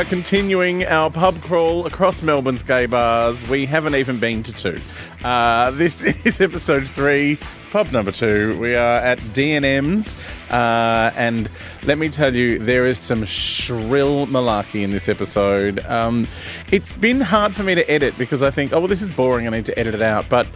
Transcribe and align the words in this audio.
are 0.00 0.04
continuing 0.04 0.86
our 0.86 1.10
pub 1.10 1.38
crawl 1.42 1.84
across 1.84 2.22
Melbourne's 2.22 2.62
gay 2.62 2.86
bars. 2.86 3.46
We 3.50 3.66
haven't 3.66 3.94
even 3.96 4.18
been 4.18 4.42
to 4.44 4.52
two. 4.52 4.80
Uh, 5.22 5.72
this 5.72 6.02
is 6.24 6.40
episode 6.40 6.88
three, 6.88 7.38
pub 7.70 7.92
number 7.92 8.10
two. 8.10 8.58
We 8.58 8.74
are 8.76 8.96
at 8.96 9.20
D&M's, 9.34 10.14
uh, 10.50 11.12
and 11.16 11.50
let 11.84 11.98
me 11.98 12.08
tell 12.08 12.34
you, 12.34 12.58
there 12.58 12.86
is 12.86 12.96
some 12.96 13.26
shrill 13.26 14.26
malarkey 14.28 14.82
in 14.82 14.90
this 14.90 15.06
episode. 15.06 15.84
Um, 15.84 16.26
it's 16.72 16.94
been 16.94 17.20
hard 17.20 17.54
for 17.54 17.62
me 17.62 17.74
to 17.74 17.90
edit 17.90 18.16
because 18.16 18.42
I 18.42 18.50
think, 18.50 18.72
oh, 18.72 18.78
well, 18.78 18.88
this 18.88 19.02
is 19.02 19.12
boring. 19.12 19.46
I 19.46 19.50
need 19.50 19.66
to 19.66 19.78
edit 19.78 19.94
it 19.94 20.02
out, 20.02 20.26
but. 20.30 20.48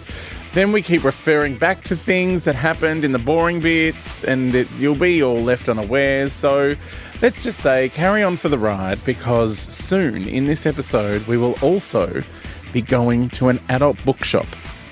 Then 0.52 0.70
we 0.70 0.82
keep 0.82 1.02
referring 1.02 1.56
back 1.56 1.82
to 1.82 1.96
things 1.96 2.44
that 2.44 2.54
happened 2.54 3.04
in 3.04 3.10
the 3.10 3.18
boring 3.18 3.58
bits, 3.58 4.22
and 4.22 4.54
it, 4.54 4.70
you'll 4.78 4.94
be 4.94 5.20
all 5.20 5.40
left 5.40 5.68
unawares. 5.68 6.32
So 6.32 6.76
let's 7.24 7.42
just 7.42 7.60
say 7.60 7.88
carry 7.88 8.22
on 8.22 8.36
for 8.36 8.50
the 8.50 8.58
ride 8.58 9.02
because 9.06 9.58
soon 9.58 10.28
in 10.28 10.44
this 10.44 10.66
episode 10.66 11.26
we 11.26 11.38
will 11.38 11.54
also 11.62 12.22
be 12.70 12.82
going 12.82 13.30
to 13.30 13.48
an 13.48 13.58
adult 13.70 13.96
bookshop. 14.04 14.46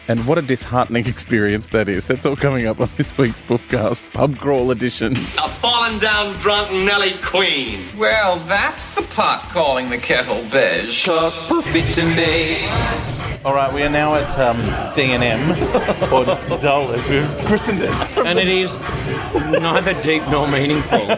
And 0.08 0.27
what 0.27 0.38
a 0.38 0.42
disheartening 0.42 1.06
experience 1.14 1.69
that 1.69 1.91
is. 1.91 2.06
That's 2.06 2.25
all 2.25 2.34
coming 2.34 2.66
up 2.66 2.80
on 2.80 2.88
this 2.97 3.19
week's 3.19 3.42
Bookcast 3.42 4.10
Pub 4.14 4.38
Crawl 4.38 4.70
edition. 4.70 5.12
A 5.14 5.47
fallen 5.47 5.98
down 5.98 6.33
drunk 6.38 6.72
Nelly 6.72 7.12
Queen. 7.22 7.80
Well, 7.98 8.36
that's 8.38 8.88
the 8.88 9.03
pot 9.03 9.42
calling 9.50 9.91
the 9.91 9.98
kettle 9.98 10.42
beige. 10.50 11.05
Talk 11.05 11.34
to 11.34 12.03
me. 12.16 12.64
All 13.44 13.55
right, 13.55 13.70
we 13.75 13.83
are 13.83 13.91
now 13.91 14.14
at 14.14 14.38
um, 14.38 14.56
D&M, 14.94 15.50
or 16.10 16.25
Dole 16.62 16.92
as 16.92 17.08
we've 17.10 17.47
christened 17.47 17.80
it. 17.83 18.27
and 18.27 18.38
it 18.38 18.48
is 18.48 18.70
neither 19.61 19.94
deep 20.02 20.22
nor 20.28 20.47
meaningful. 20.48 21.00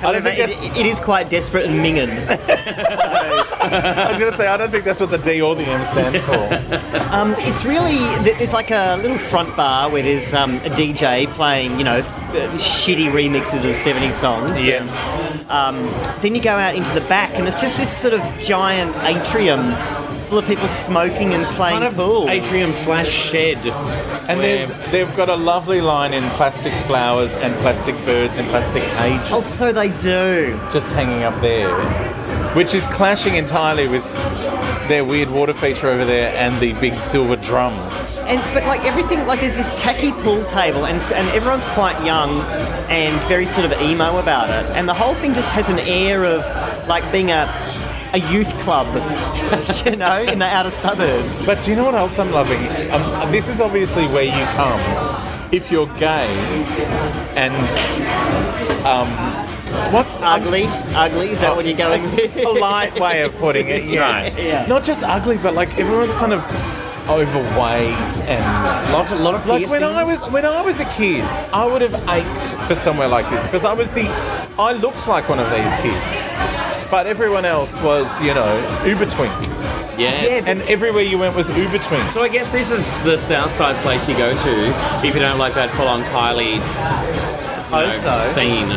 I 0.00 0.12
don't 0.12 0.22
think 0.22 0.38
It, 0.38 0.50
that's, 0.56 0.76
it 0.76 0.86
is 0.86 1.00
quite 1.00 1.28
desperate 1.28 1.66
and 1.66 1.80
minging. 1.80 2.08
I 3.60 4.10
was 4.12 4.20
going 4.20 4.30
to 4.30 4.36
say, 4.38 4.46
I 4.46 4.56
don't 4.56 4.70
think 4.70 4.84
that's 4.84 5.00
what 5.00 5.10
the 5.10 5.18
D 5.18 5.40
or 5.42 5.54
the 5.56 5.64
M 5.64 5.84
stands 5.92 6.24
for. 6.24 7.14
Um, 7.14 7.34
it's 7.38 7.64
really 7.64 7.96
there's 8.22 8.52
like 8.52 8.70
a 8.70 8.96
little 9.02 9.18
front 9.18 9.56
bar 9.56 9.90
where 9.90 10.02
there's 10.02 10.32
um, 10.32 10.56
a 10.58 10.70
DJ 10.70 11.26
playing, 11.28 11.76
you 11.78 11.84
know, 11.84 11.98
uh, 11.98 12.48
shitty 12.56 13.10
remixes 13.10 13.68
of 13.68 13.74
70 13.74 14.12
songs. 14.12 14.64
yes. 14.64 14.96
Um, 15.50 15.76
then 16.22 16.34
you 16.36 16.42
go 16.42 16.50
out 16.52 16.74
into 16.76 16.92
the 16.94 17.00
back, 17.08 17.34
and 17.34 17.46
it's 17.48 17.60
just 17.60 17.76
this 17.78 17.90
sort 17.94 18.14
of 18.14 18.20
giant 18.38 18.94
atrium 18.98 19.60
full 20.28 20.38
of 20.38 20.46
people 20.46 20.68
smoking 20.68 21.32
and 21.34 21.42
playing 21.56 21.78
kind 21.78 21.84
of 21.84 21.94
pool. 21.94 22.28
atrium 22.28 22.72
slash 22.74 23.08
shed. 23.08 23.58
And 24.28 24.38
they've, 24.40 24.90
they've 24.92 25.16
got 25.16 25.28
a 25.28 25.36
lovely 25.36 25.80
line 25.80 26.12
in 26.12 26.22
plastic 26.36 26.72
flowers 26.84 27.34
and 27.36 27.54
plastic 27.60 27.94
birds 28.04 28.36
and 28.36 28.46
plastic 28.48 28.82
cages 28.82 29.28
Oh, 29.32 29.40
so 29.40 29.72
they 29.72 29.88
do. 29.88 30.60
just 30.72 30.92
hanging 30.92 31.22
up 31.22 31.40
there, 31.40 31.70
which 32.54 32.74
is 32.74 32.82
clashing 32.88 33.34
entirely 33.36 33.88
with 33.88 34.04
their 34.88 35.04
weird 35.04 35.30
water 35.30 35.54
feature 35.54 35.88
over 35.88 36.04
there 36.04 36.28
and 36.36 36.54
the 36.60 36.72
big 36.80 36.94
silver 36.94 37.36
drums. 37.36 38.18
And 38.28 38.40
but 38.52 38.64
like 38.66 38.84
everything, 38.84 39.26
like 39.26 39.40
there's 39.40 39.56
this 39.56 39.72
tacky 39.80 40.12
pool 40.12 40.44
table, 40.44 40.84
and 40.84 41.00
and 41.14 41.26
everyone's 41.30 41.64
quite 41.64 41.98
young 42.04 42.40
and 42.90 43.18
very 43.26 43.46
sort 43.46 43.70
of 43.72 43.80
emo 43.80 44.18
about 44.18 44.50
it, 44.50 44.70
and 44.76 44.86
the 44.86 44.92
whole 44.92 45.14
thing 45.14 45.32
just 45.32 45.50
has 45.52 45.70
an 45.70 45.78
air 45.80 46.24
of 46.26 46.40
like 46.88 47.10
being 47.10 47.30
a 47.30 47.46
a 48.14 48.18
youth 48.32 48.48
club, 48.60 48.86
you 49.86 49.96
know, 49.96 50.22
in 50.22 50.38
the 50.38 50.46
outer 50.46 50.70
suburbs. 50.70 51.44
But 51.46 51.62
do 51.62 51.70
you 51.70 51.76
know 51.76 51.84
what 51.84 51.94
else 51.94 52.18
I'm 52.18 52.30
loving? 52.30 52.66
Um, 52.90 53.30
this 53.32 53.48
is 53.48 53.60
obviously 53.60 54.06
where 54.06 54.24
you 54.24 54.44
come 54.56 54.80
if 55.52 55.70
you're 55.70 55.86
gay 55.98 56.26
and 57.36 57.54
um, 58.86 59.08
what's 59.92 60.10
Ugly, 60.20 60.64
ugly. 60.94 61.28
Is 61.30 61.40
that 61.40 61.54
what 61.56 61.64
you're 61.66 61.76
going 61.76 62.02
with? 62.14 62.32
polite 62.42 62.98
way 63.00 63.22
of 63.22 63.34
putting 63.36 63.68
it? 63.68 63.84
Yeah. 63.88 64.00
Right. 64.00 64.38
Yeah. 64.38 64.66
Not 64.66 64.84
just 64.84 65.02
ugly, 65.02 65.38
but 65.38 65.54
like 65.54 65.76
everyone's 65.78 66.12
kind 66.14 66.32
of 66.32 66.42
overweight 67.08 67.94
and 68.28 68.92
lot, 68.92 69.10
a 69.10 69.14
lot 69.14 69.34
of 69.34 69.46
like 69.46 69.66
when 69.68 69.82
I 69.82 70.04
was 70.04 70.20
when 70.30 70.44
I 70.44 70.60
was 70.60 70.78
a 70.78 70.84
kid, 70.86 71.22
I 71.52 71.64
would 71.64 71.80
have 71.80 71.94
ached 72.08 72.54
for 72.68 72.74
somewhere 72.74 73.08
like 73.08 73.28
this 73.30 73.42
because 73.46 73.64
I 73.64 73.72
was 73.72 73.90
the 73.92 74.06
I 74.58 74.72
looked 74.72 75.08
like 75.08 75.28
one 75.28 75.38
of 75.38 75.46
these 75.48 75.72
kids, 75.80 75.96
but 76.90 77.06
everyone 77.06 77.44
else 77.44 77.74
was 77.82 78.06
you 78.22 78.34
know 78.34 78.52
uber 78.86 79.06
twink, 79.06 79.32
Yes. 79.98 80.46
and 80.46 80.60
everywhere 80.62 81.02
you 81.02 81.18
went 81.18 81.34
was 81.36 81.48
uber 81.56 81.78
twink. 81.78 82.02
So 82.10 82.22
I 82.22 82.28
guess 82.28 82.52
this 82.52 82.70
is 82.70 82.86
the 83.02 83.16
south 83.18 83.52
side 83.52 83.76
place 83.82 84.08
you 84.08 84.16
go 84.16 84.30
to 84.34 85.06
if 85.06 85.14
you 85.14 85.20
don't 85.20 85.38
like 85.38 85.54
that 85.54 85.70
full 85.70 85.88
on 85.88 86.02
Kylie 86.04 86.58
suppose 87.48 87.94
so. 88.00 88.16
scene. 88.32 88.68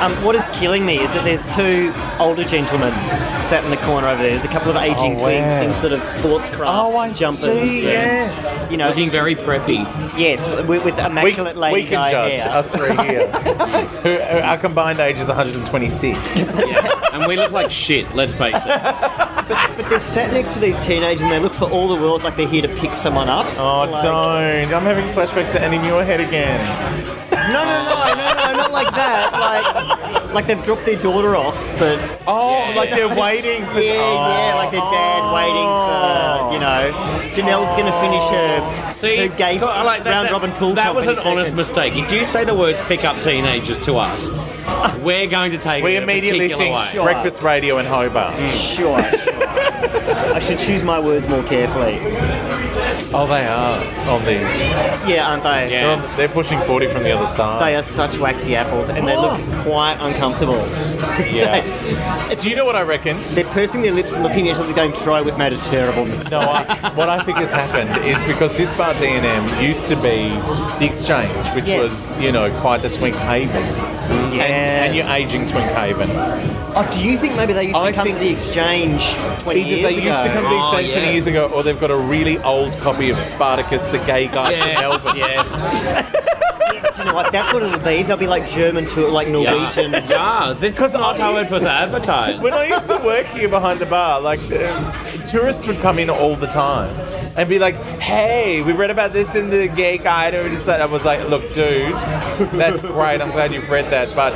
Um, 0.00 0.12
what 0.24 0.36
is 0.36 0.48
killing 0.50 0.86
me 0.86 0.98
is 1.00 1.12
that 1.14 1.24
there's 1.24 1.44
two 1.56 1.92
older 2.20 2.44
gentlemen 2.44 2.92
sat 3.38 3.64
in 3.64 3.70
the 3.70 3.76
corner 3.78 4.06
over 4.06 4.22
there. 4.22 4.30
There's 4.30 4.44
a 4.44 4.48
couple 4.48 4.70
of 4.70 4.76
aging 4.76 5.16
Oh, 5.16 5.20
twins 5.20 5.52
wow. 5.52 5.62
in 5.62 5.72
sort 5.72 5.92
of 5.92 6.02
sports 6.02 6.48
crafts, 6.50 6.70
Oh, 6.72 6.96
I 6.96 7.12
jumpers. 7.12 7.68
see, 7.68 7.86
and, 7.90 8.30
yeah. 8.30 8.70
You 8.70 8.76
know, 8.76 8.88
Looking 8.88 9.10
very 9.10 9.34
preppy. 9.34 9.78
yes, 10.16 10.50
with, 10.68 10.84
with 10.84 10.96
We, 10.96 11.04
immaculate 11.04 11.56
lady 11.56 11.74
we 11.74 11.82
can 11.82 11.92
guy 11.94 12.10
judge 12.12 12.32
hair. 12.32 12.48
us 12.50 12.66
three 12.68 12.96
here. 13.06 13.28
who, 14.02 14.14
who- 14.14 14.38
our 14.40 14.56
combined 14.58 15.00
age 15.00 15.16
is 15.16 15.26
126. 15.26 16.18
Yeah. 16.36 17.00
and 17.12 17.26
we 17.26 17.36
look 17.36 17.50
like 17.50 17.68
shit, 17.70 18.14
let's 18.14 18.32
face 18.32 18.54
it. 18.54 18.66
But 19.48 19.88
they're 19.88 19.98
sat 19.98 20.32
next 20.32 20.52
to 20.52 20.60
these 20.60 20.78
teenagers 20.78 21.22
and 21.22 21.32
they 21.32 21.40
look 21.40 21.52
for 21.52 21.68
all 21.70 21.88
the 21.88 21.96
world 22.00 22.22
like 22.22 22.36
they're 22.36 22.46
here 22.46 22.62
to 22.62 22.68
pick 22.76 22.94
someone 22.94 23.28
up. 23.28 23.46
Oh, 23.58 23.90
Like- 23.90 24.02
don't! 24.04 24.74
I'm 24.74 24.84
having 24.84 25.06
flashbacks 25.08 25.50
to 25.52 25.60
Andy 25.60 25.78
Muirhead 25.78 26.24
again. 26.26 26.60
No, 27.52 27.64
no, 27.64 27.84
no, 27.84 28.14
no, 28.52 28.56
no, 28.56 28.62
not 28.62 28.72
like 28.72 28.90
that. 28.94 29.32
Like, 29.32 30.34
like 30.34 30.46
they've 30.46 30.62
dropped 30.62 30.84
their 30.86 31.00
daughter 31.00 31.36
off, 31.36 31.54
but 31.78 31.98
Oh, 32.26 32.72
like 32.76 32.90
they're 32.90 33.08
waiting 33.08 33.64
for. 33.66 33.80
yeah, 33.80 33.92
oh. 33.94 34.32
yeah, 34.32 34.54
like 34.56 34.70
their 34.70 34.80
dad 34.80 35.32
waiting 35.32 35.68
for, 35.88 36.52
you 36.54 36.60
know, 36.60 36.92
Janelle's 37.32 37.72
gonna 37.72 37.98
finish 38.00 38.24
her, 38.28 38.92
See, 38.94 39.16
her 39.16 39.36
gay 39.36 39.58
I 39.58 39.82
like 39.82 40.04
that- 40.04 40.10
round 40.10 40.30
robin 40.30 40.52
pool. 40.52 40.74
That 40.74 40.94
was 40.94 41.06
an 41.06 41.14
company 41.16 41.36
honest 41.36 41.54
mistake. 41.54 41.94
If 41.96 42.10
you 42.12 42.24
say 42.24 42.44
the 42.44 42.54
words 42.54 42.78
pick 42.86 43.04
up 43.04 43.20
teenagers 43.20 43.80
to 43.80 43.96
us, 43.96 44.28
we're 45.00 45.26
going 45.28 45.50
to 45.52 45.58
take 45.58 45.82
We 45.84 45.96
it 45.96 46.00
a 46.00 46.02
immediately 46.02 46.48
particular 46.48 46.80
think 46.82 46.94
way. 46.94 47.12
breakfast 47.12 47.42
radio 47.42 47.78
in 47.78 47.86
Hobart. 47.86 48.36
Sure, 48.50 48.98
sure. 49.18 49.48
I 50.34 50.38
should 50.40 50.58
choose 50.58 50.82
my 50.82 50.98
words 51.00 51.26
more 51.28 51.42
carefully. 51.44 51.98
Oh, 53.14 53.26
they 53.26 53.46
are 53.46 53.74
oh, 54.06 54.16
on 54.16 54.24
the. 54.24 54.32
Yeah, 55.08 55.30
aren't 55.30 55.42
they? 55.42 55.72
Yeah. 55.72 55.96
They're, 55.96 56.08
on- 56.08 56.16
they're 56.16 56.28
pushing 56.28 56.60
40 56.62 56.90
from 56.92 57.04
the 57.04 57.12
other 57.12 57.34
side. 57.34 57.62
They 57.62 57.76
are 57.76 57.82
such 57.82 58.18
waxy 58.18 58.54
apples, 58.54 58.90
and 58.90 59.08
they 59.08 59.16
look 59.16 59.40
oh. 59.40 59.62
quite 59.64 59.96
uncomfortable. 60.00 60.58
Yeah. 61.24 61.62
It's, 62.30 62.42
Do 62.42 62.50
you 62.50 62.56
know 62.56 62.64
what 62.64 62.76
I 62.76 62.82
reckon? 62.82 63.16
they're 63.34 63.44
pursing 63.44 63.82
their 63.82 63.92
lips 63.92 64.12
and 64.12 64.22
looking 64.22 64.48
at 64.48 64.52
each 64.52 64.56
other, 64.56 64.66
they're 64.66 64.74
going, 64.74 64.92
"Try, 64.92 65.22
we've 65.22 65.38
made 65.38 65.52
a 65.52 65.58
terrible 65.58 66.04
mistake." 66.04 66.30
No, 66.30 66.40
I, 66.40 66.92
what 66.94 67.08
I 67.08 67.22
think 67.24 67.38
has 67.38 67.50
happened 67.50 68.04
is 68.04 68.22
because 68.30 68.52
this 68.52 68.76
bar 68.76 68.94
D&M 68.94 69.62
used 69.62 69.88
to 69.88 69.96
be 69.96 70.28
the 70.78 70.86
Exchange, 70.86 71.54
which 71.54 71.66
Yes. 71.66 71.80
was, 71.80 72.18
you 72.18 72.32
know, 72.32 72.50
quite 72.60 72.82
the 72.82 72.90
twink 72.90 73.16
haven. 73.16 73.62
And, 74.12 74.34
and 74.34 74.96
your 74.96 75.08
aging 75.08 75.48
twink 75.48 75.70
haven. 75.70 76.08
Oh, 76.80 76.88
do 76.92 77.08
you 77.10 77.18
think 77.18 77.34
maybe 77.34 77.52
they 77.52 77.64
used 77.64 77.74
to 77.74 77.80
I 77.80 77.92
come 77.92 78.06
to 78.06 78.14
the 78.14 78.28
exchange 78.30 79.12
20 79.40 79.60
Either 79.60 79.68
years 79.68 79.82
they 79.82 79.96
ago? 79.98 80.04
used 80.06 80.22
to 80.22 80.28
come 80.32 80.42
to 80.44 80.48
the 80.48 80.54
Oh, 80.54 80.68
Exchange 80.76 80.92
20 80.92 81.06
yeah. 81.06 81.10
years 81.12 81.26
ago, 81.26 81.48
or 81.52 81.62
they've 81.64 81.80
got 81.80 81.90
a 81.90 81.96
really 81.96 82.38
old 82.38 82.72
copy 82.78 83.10
of 83.10 83.18
Spartacus, 83.18 83.82
the 83.86 83.98
gay 83.98 84.28
guy 84.28 84.52
from 84.52 84.68
Yes, 84.68 84.80
Melbourne. 84.80 85.16
yes. 85.16 86.96
Do 86.96 87.02
you 87.02 87.08
know 87.08 87.14
what? 87.14 87.32
That's 87.32 87.52
what 87.52 87.62
it'll 87.64 87.78
be. 87.80 88.02
They'll 88.04 88.16
be 88.16 88.26
like 88.28 88.48
German 88.48 88.84
to 88.86 89.08
like 89.08 89.26
Norwegian. 89.28 89.90
Yeah, 89.92 90.54
this 90.58 90.74
is 90.78 90.92
not 90.92 91.18
how 91.18 91.36
it 91.36 91.50
was 91.50 91.64
advertised. 91.64 92.40
When 92.40 92.54
I 92.54 92.66
used 92.68 92.86
to 92.86 92.96
work 92.98 93.26
here 93.26 93.48
behind 93.48 93.80
the 93.80 93.86
bar, 93.86 94.20
like 94.20 94.40
um, 94.52 94.92
tourists 95.24 95.66
would 95.66 95.78
come 95.80 95.98
in 95.98 96.08
all 96.10 96.36
the 96.36 96.46
time, 96.46 96.90
and 97.38 97.48
be 97.48 97.58
like, 97.58 97.76
"Hey, 98.00 98.62
we 98.62 98.72
read 98.72 98.90
about 98.90 99.12
this 99.12 99.32
in 99.34 99.48
the 99.48 99.68
gay 99.68 99.96
guide." 99.96 100.34
And 100.34 100.58
I 100.68 100.86
was 100.86 101.04
like, 101.04 101.28
"Look, 101.28 101.54
dude, 101.54 101.94
that's 102.52 102.82
great. 102.94 103.20
I'm 103.20 103.30
glad 103.30 103.52
you've 103.52 103.70
read 103.70 103.90
that, 103.90 104.12
but." 104.14 104.34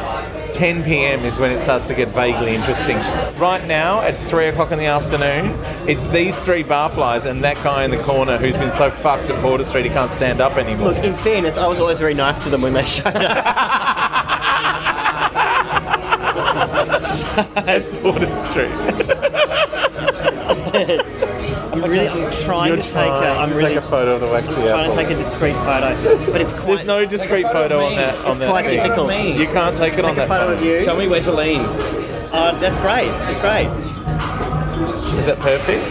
10 0.53 0.85
p.m. 0.85 1.21
is 1.21 1.39
when 1.39 1.51
it 1.51 1.61
starts 1.61 1.87
to 1.89 1.95
get 1.95 2.09
vaguely 2.09 2.55
interesting. 2.55 2.99
Right 3.41 3.67
now, 3.67 4.03
at 4.03 4.19
3 4.19 4.49
o'clock 4.49 4.71
in 4.71 4.79
the 4.79 4.85
afternoon, 4.85 5.51
it's 5.89 6.07
these 6.09 6.39
three 6.39 6.63
barflies 6.63 7.25
and 7.25 7.43
that 7.43 7.57
guy 7.65 7.85
in 7.85 7.91
the 7.91 8.03
corner 8.03 8.37
who's 8.37 8.57
been 8.59 8.71
so 8.73 8.91
fucked 8.91 9.31
at 9.31 9.43
Border 9.43 9.65
Street 9.65 9.87
he 9.87 9.91
can't 9.91 10.11
stand 10.11 10.43
up 10.43 10.59
anymore. 10.59 10.91
Look, 10.91 11.03
in 11.03 11.15
fairness, 11.15 11.57
I 11.57 11.67
was 11.67 11.79
always 11.79 11.99
very 11.99 12.13
nice 12.13 12.39
to 12.41 12.51
them 12.51 12.61
when 12.61 12.75
they 12.75 12.85
showed 12.87 13.07
up. 13.07 13.47
at 17.67 18.03
Border 18.03 18.29
Street. 18.47 18.73
I'm 21.93 21.99
really, 22.09 22.25
I'm 22.27 22.33
trying 22.33 22.77
to 22.77 22.83
take 22.83 22.95
a, 22.95 23.29
I'm 23.39 23.49
to 23.51 23.55
really 23.55 23.75
take 23.75 23.79
a 23.85 23.89
photo 23.89 24.15
of 24.15 24.21
the 24.21 24.29
waxy 24.29 24.55
trying 24.55 24.69
apple. 24.91 24.95
to 24.97 25.03
take 25.03 25.11
a 25.11 25.15
discreet 25.19 25.55
photo, 25.57 26.33
but 26.33 26.41
it's 26.41 26.53
quite, 26.53 26.67
There's 26.77 26.87
no 26.87 27.05
discreet 27.07 27.47
photo 27.49 27.85
on 27.85 27.97
that. 27.97 28.17
On 28.19 28.31
it's 28.31 28.39
that 28.39 28.51
quite 28.51 28.67
thing. 28.67 28.83
difficult. 28.83 29.13
You 29.13 29.47
can't 29.47 29.77
take 29.77 29.95
it 29.95 30.05
on 30.05 30.15
that. 30.17 30.23
Take 30.23 30.25
a 30.25 30.29
that 30.29 30.29
photo 30.29 30.53
of 30.55 30.63
you. 30.65 30.85
Tell 30.85 30.97
me 30.97 31.09
where 31.09 31.23
to 31.23 31.33
lean. 31.33 31.61
Oh, 32.35 32.57
that's 32.61 32.79
great. 32.79 33.09
That's 33.09 33.39
great. 33.39 33.67
Is 35.19 35.27
that 35.27 35.39
perfect? 35.41 35.87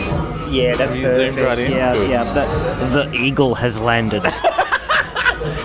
Yeah, 0.52 0.76
that's 0.76 0.94
You 0.96 1.04
perfect. 1.04 1.38
right 1.38 1.60
in? 1.60 1.72
Yeah, 1.72 1.94
Good. 1.94 2.10
yeah. 2.10 2.34
The, 2.34 3.06
the 3.06 3.14
eagle 3.16 3.56
has 3.56 3.80
landed. 3.80 4.24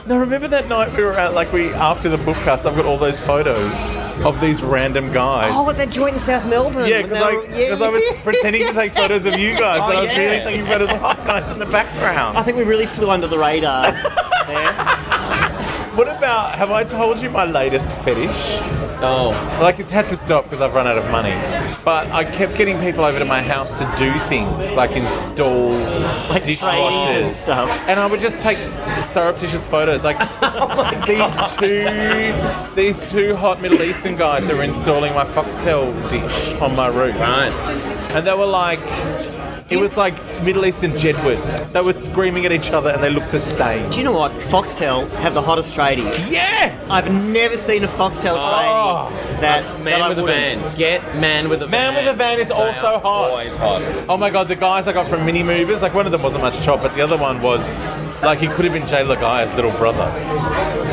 No, 0.06 0.16
remember 0.18 0.46
that 0.48 0.68
night 0.68 0.96
we 0.96 1.02
were 1.02 1.12
at 1.18 1.34
like 1.34 1.52
we 1.52 1.68
after 1.74 2.08
the 2.08 2.16
bookcast. 2.16 2.64
I've 2.64 2.76
got 2.76 2.86
all 2.86 2.96
those 2.96 3.18
photos 3.20 3.72
of 4.24 4.40
these 4.40 4.62
random 4.62 5.12
guys. 5.12 5.50
oh, 5.54 5.68
at 5.70 5.76
that 5.76 5.90
joint 5.90 6.14
in 6.14 6.18
South 6.18 6.46
Melbourne. 6.48 6.88
yeah, 6.88 7.02
because 7.02 7.20
I, 7.22 7.34
were- 7.34 7.46
yeah, 7.54 7.68
'cause 7.70 7.82
I 7.82 7.88
was 7.88 8.02
pretending 8.22 8.66
to 8.66 8.72
take 8.72 8.92
photos 8.92 9.26
of 9.26 9.36
you 9.38 9.56
guys, 9.56 9.80
but 9.80 9.94
oh, 9.94 9.98
I 9.98 10.02
was 10.02 10.10
yeah. 10.10 10.18
really 10.18 10.44
taking 10.44 10.66
photos 10.66 10.88
of 10.90 10.98
hot 11.00 11.16
guys 11.26 11.50
in 11.52 11.58
the 11.58 11.66
background. 11.66 12.38
I 12.38 12.42
think 12.42 12.56
we 12.56 12.64
really 12.64 12.86
flew 12.86 13.10
under 13.10 13.26
the 13.26 13.38
radar. 13.38 13.92
there. 14.46 15.02
What 15.96 16.08
about? 16.08 16.54
Have 16.58 16.70
I 16.72 16.84
told 16.84 17.22
you 17.22 17.30
my 17.30 17.46
latest 17.46 17.90
fetish? 18.04 18.28
Oh, 19.00 19.30
Like 19.62 19.78
it's 19.78 19.90
had 19.90 20.10
to 20.10 20.16
stop 20.18 20.44
because 20.44 20.60
I've 20.60 20.74
run 20.74 20.86
out 20.86 20.98
of 20.98 21.10
money. 21.10 21.30
But 21.86 22.10
I 22.10 22.24
kept 22.24 22.56
getting 22.56 22.80
people 22.80 23.04
over 23.04 23.20
to 23.20 23.24
my 23.24 23.40
house 23.40 23.70
to 23.74 23.96
do 23.96 24.12
things 24.18 24.72
like 24.72 24.96
install 24.96 25.70
Like 26.28 26.42
trays 26.42 26.58
and 26.60 27.32
stuff. 27.32 27.70
And 27.86 28.00
I 28.00 28.06
would 28.06 28.20
just 28.20 28.40
take 28.40 28.58
surreptitious 29.04 29.64
photos, 29.64 30.02
like 30.02 30.18
these 31.06 31.56
two, 31.56 32.74
these 32.74 33.08
two 33.08 33.36
hot 33.36 33.62
Middle 33.62 33.80
Eastern 33.82 34.16
guys 34.16 34.48
that 34.48 34.56
were 34.56 34.64
installing 34.64 35.14
my 35.14 35.24
Foxtel 35.26 35.92
dish 36.10 36.60
on 36.60 36.74
my 36.74 36.88
roof, 36.88 37.14
right. 37.20 37.52
and 38.16 38.26
they 38.26 38.34
were 38.34 38.46
like, 38.46 38.80
it 39.68 39.78
was 39.78 39.96
like 39.96 40.14
Middle 40.42 40.64
Eastern 40.64 40.92
Jedward. 40.92 41.72
They 41.72 41.80
were 41.80 41.92
screaming 41.92 42.46
at 42.46 42.52
each 42.52 42.70
other, 42.70 42.90
and 42.90 43.02
they 43.02 43.10
looked 43.10 43.32
the 43.32 43.40
same. 43.56 43.90
Do 43.90 43.98
you 43.98 44.04
know 44.04 44.12
what? 44.12 44.30
Foxtel 44.32 45.08
have 45.16 45.34
the 45.34 45.42
hottest 45.42 45.74
tradies. 45.74 46.30
Yes, 46.30 46.88
I've 46.88 47.10
never 47.30 47.56
seen 47.56 47.82
a 47.84 47.88
Foxtel 47.88 48.36
Oh. 48.38 49.10
tradie 49.10 49.40
that, 49.40 49.62
that 49.64 49.80
Man 49.82 50.02
I 50.02 50.08
with 50.08 50.18
a 50.18 50.22
wouldn't. 50.22 50.62
van. 50.62 50.76
Get 50.76 51.16
man 51.16 51.48
with 51.48 51.62
a 51.62 51.66
van. 51.66 51.94
Man 51.94 52.04
with 52.04 52.14
a 52.14 52.16
van 52.16 52.38
is 52.38 52.48
They 52.48 52.54
also 52.54 52.86
are 52.86 53.00
hot. 53.00 53.30
Always 53.30 53.56
hot. 53.56 53.82
Oh 54.08 54.16
my 54.16 54.30
god, 54.30 54.48
the 54.48 54.56
guys 54.56 54.86
I 54.86 54.92
got 54.92 55.06
from 55.08 55.26
Mini 55.26 55.42
Movers, 55.42 55.82
like 55.82 55.94
one 55.94 56.06
of 56.06 56.12
them 56.12 56.22
wasn't 56.22 56.42
much 56.44 56.60
chop, 56.62 56.80
but 56.82 56.94
the 56.94 57.02
other 57.02 57.16
one 57.16 57.42
was 57.42 57.74
like 58.22 58.38
he 58.38 58.46
could 58.48 58.64
have 58.64 58.72
been 58.74 58.86
Jay 58.86 59.02
Laga'aia's 59.04 59.54
little 59.56 59.72
brother. 59.72 60.10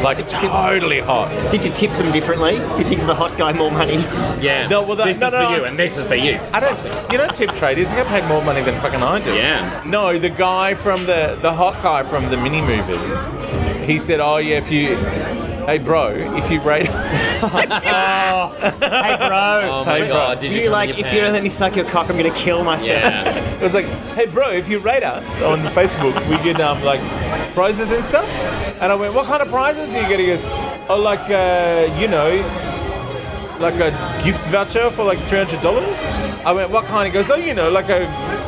Like 0.03 0.27
totally 0.27 0.99
hot. 0.99 1.29
Did 1.51 1.63
you 1.63 1.71
tip 1.71 1.91
them 1.91 2.11
differently? 2.11 2.55
Did 2.77 2.89
you 2.89 2.97
give 2.97 3.07
the 3.07 3.15
hot 3.15 3.37
guy 3.37 3.53
more 3.53 3.71
money? 3.71 3.95
Yeah. 4.43 4.67
No, 4.67 4.81
well, 4.81 4.97
that- 4.97 5.05
this 5.07 5.19
no, 5.19 5.27
is 5.27 5.33
no, 5.33 5.39
for 5.39 5.49
no. 5.51 5.55
you, 5.55 5.65
and 5.65 5.79
this 5.79 5.97
is 5.97 6.05
for 6.05 6.15
you. 6.15 6.39
I 6.51 6.59
don't 6.59 6.77
you 7.11 7.17
don't 7.17 7.33
tip 7.33 7.49
tradies, 7.51 7.89
you 7.89 7.95
get 7.95 8.07
paid 8.07 8.25
more 8.27 8.43
money 8.43 8.61
than 8.61 8.79
fucking 8.81 9.01
I 9.01 9.23
do. 9.23 9.33
Yeah. 9.33 9.81
No, 9.85 10.19
the 10.19 10.29
guy 10.29 10.73
from 10.73 11.05
the 11.05 11.37
the 11.41 11.53
hot 11.53 11.81
guy 11.81 12.03
from 12.03 12.29
the 12.29 12.37
mini 12.37 12.61
movies. 12.61 12.99
he 13.85 13.97
said, 13.99 14.19
Oh 14.19 14.37
yeah, 14.37 14.57
if 14.57 14.71
you 14.71 14.95
Hey 15.65 15.77
bro, 15.79 16.07
if 16.09 16.51
you 16.51 16.59
rate 16.61 16.87
Hey, 17.43 17.65
bro. 17.67 17.79
Oh 19.71 19.83
my 19.85 19.99
Hey, 19.99 20.07
god, 20.07 20.33
bro. 20.37 20.41
did 20.41 20.51
you, 20.51 20.63
you 20.63 20.69
like, 20.69 20.89
in 20.91 20.97
your 20.97 21.07
if 21.07 21.13
you 21.13 21.21
don't 21.21 21.33
let 21.33 21.43
me 21.43 21.49
suck 21.49 21.75
your 21.75 21.85
cock, 21.85 22.09
I'm 22.09 22.17
gonna 22.17 22.31
kill 22.35 22.63
myself. 22.63 22.89
Yeah. 23.01 23.39
It 23.59 23.61
was 23.63 23.73
like, 23.73 23.85
hey 24.15 24.25
bro, 24.25 24.49
if 24.51 24.67
you 24.67 24.79
rate 24.79 25.03
us 25.03 25.25
on 25.41 25.59
Facebook, 25.73 26.13
we 26.29 26.35
get 26.43 26.59
um 26.59 26.81
like 26.83 26.99
prizes 27.53 27.89
and 27.91 28.03
stuff. 28.05 28.27
And 28.81 28.91
I 28.91 28.95
went, 28.95 29.13
what 29.13 29.25
kind 29.25 29.41
of 29.41 29.47
prizes 29.49 29.87
do 29.89 29.95
you 29.95 30.07
get? 30.07 30.19
He 30.19 30.25
goes, 30.27 30.43
oh 30.89 30.97
like 30.99 31.29
uh, 31.29 31.87
you 31.99 32.07
know, 32.09 32.29
like 33.59 33.75
a 33.75 33.91
gift 34.25 34.43
voucher 34.47 34.89
for 34.91 35.03
like 35.05 35.19
three 35.29 35.37
hundred 35.37 35.61
dollars. 35.61 35.95
I 36.45 36.51
went, 36.51 36.71
what 36.71 36.83
kind? 36.85 37.07
He 37.07 37.13
goes, 37.13 37.29
oh 37.29 37.35
you 37.35 37.53
know, 37.53 37.69
like 37.71 37.87
a 37.89 37.99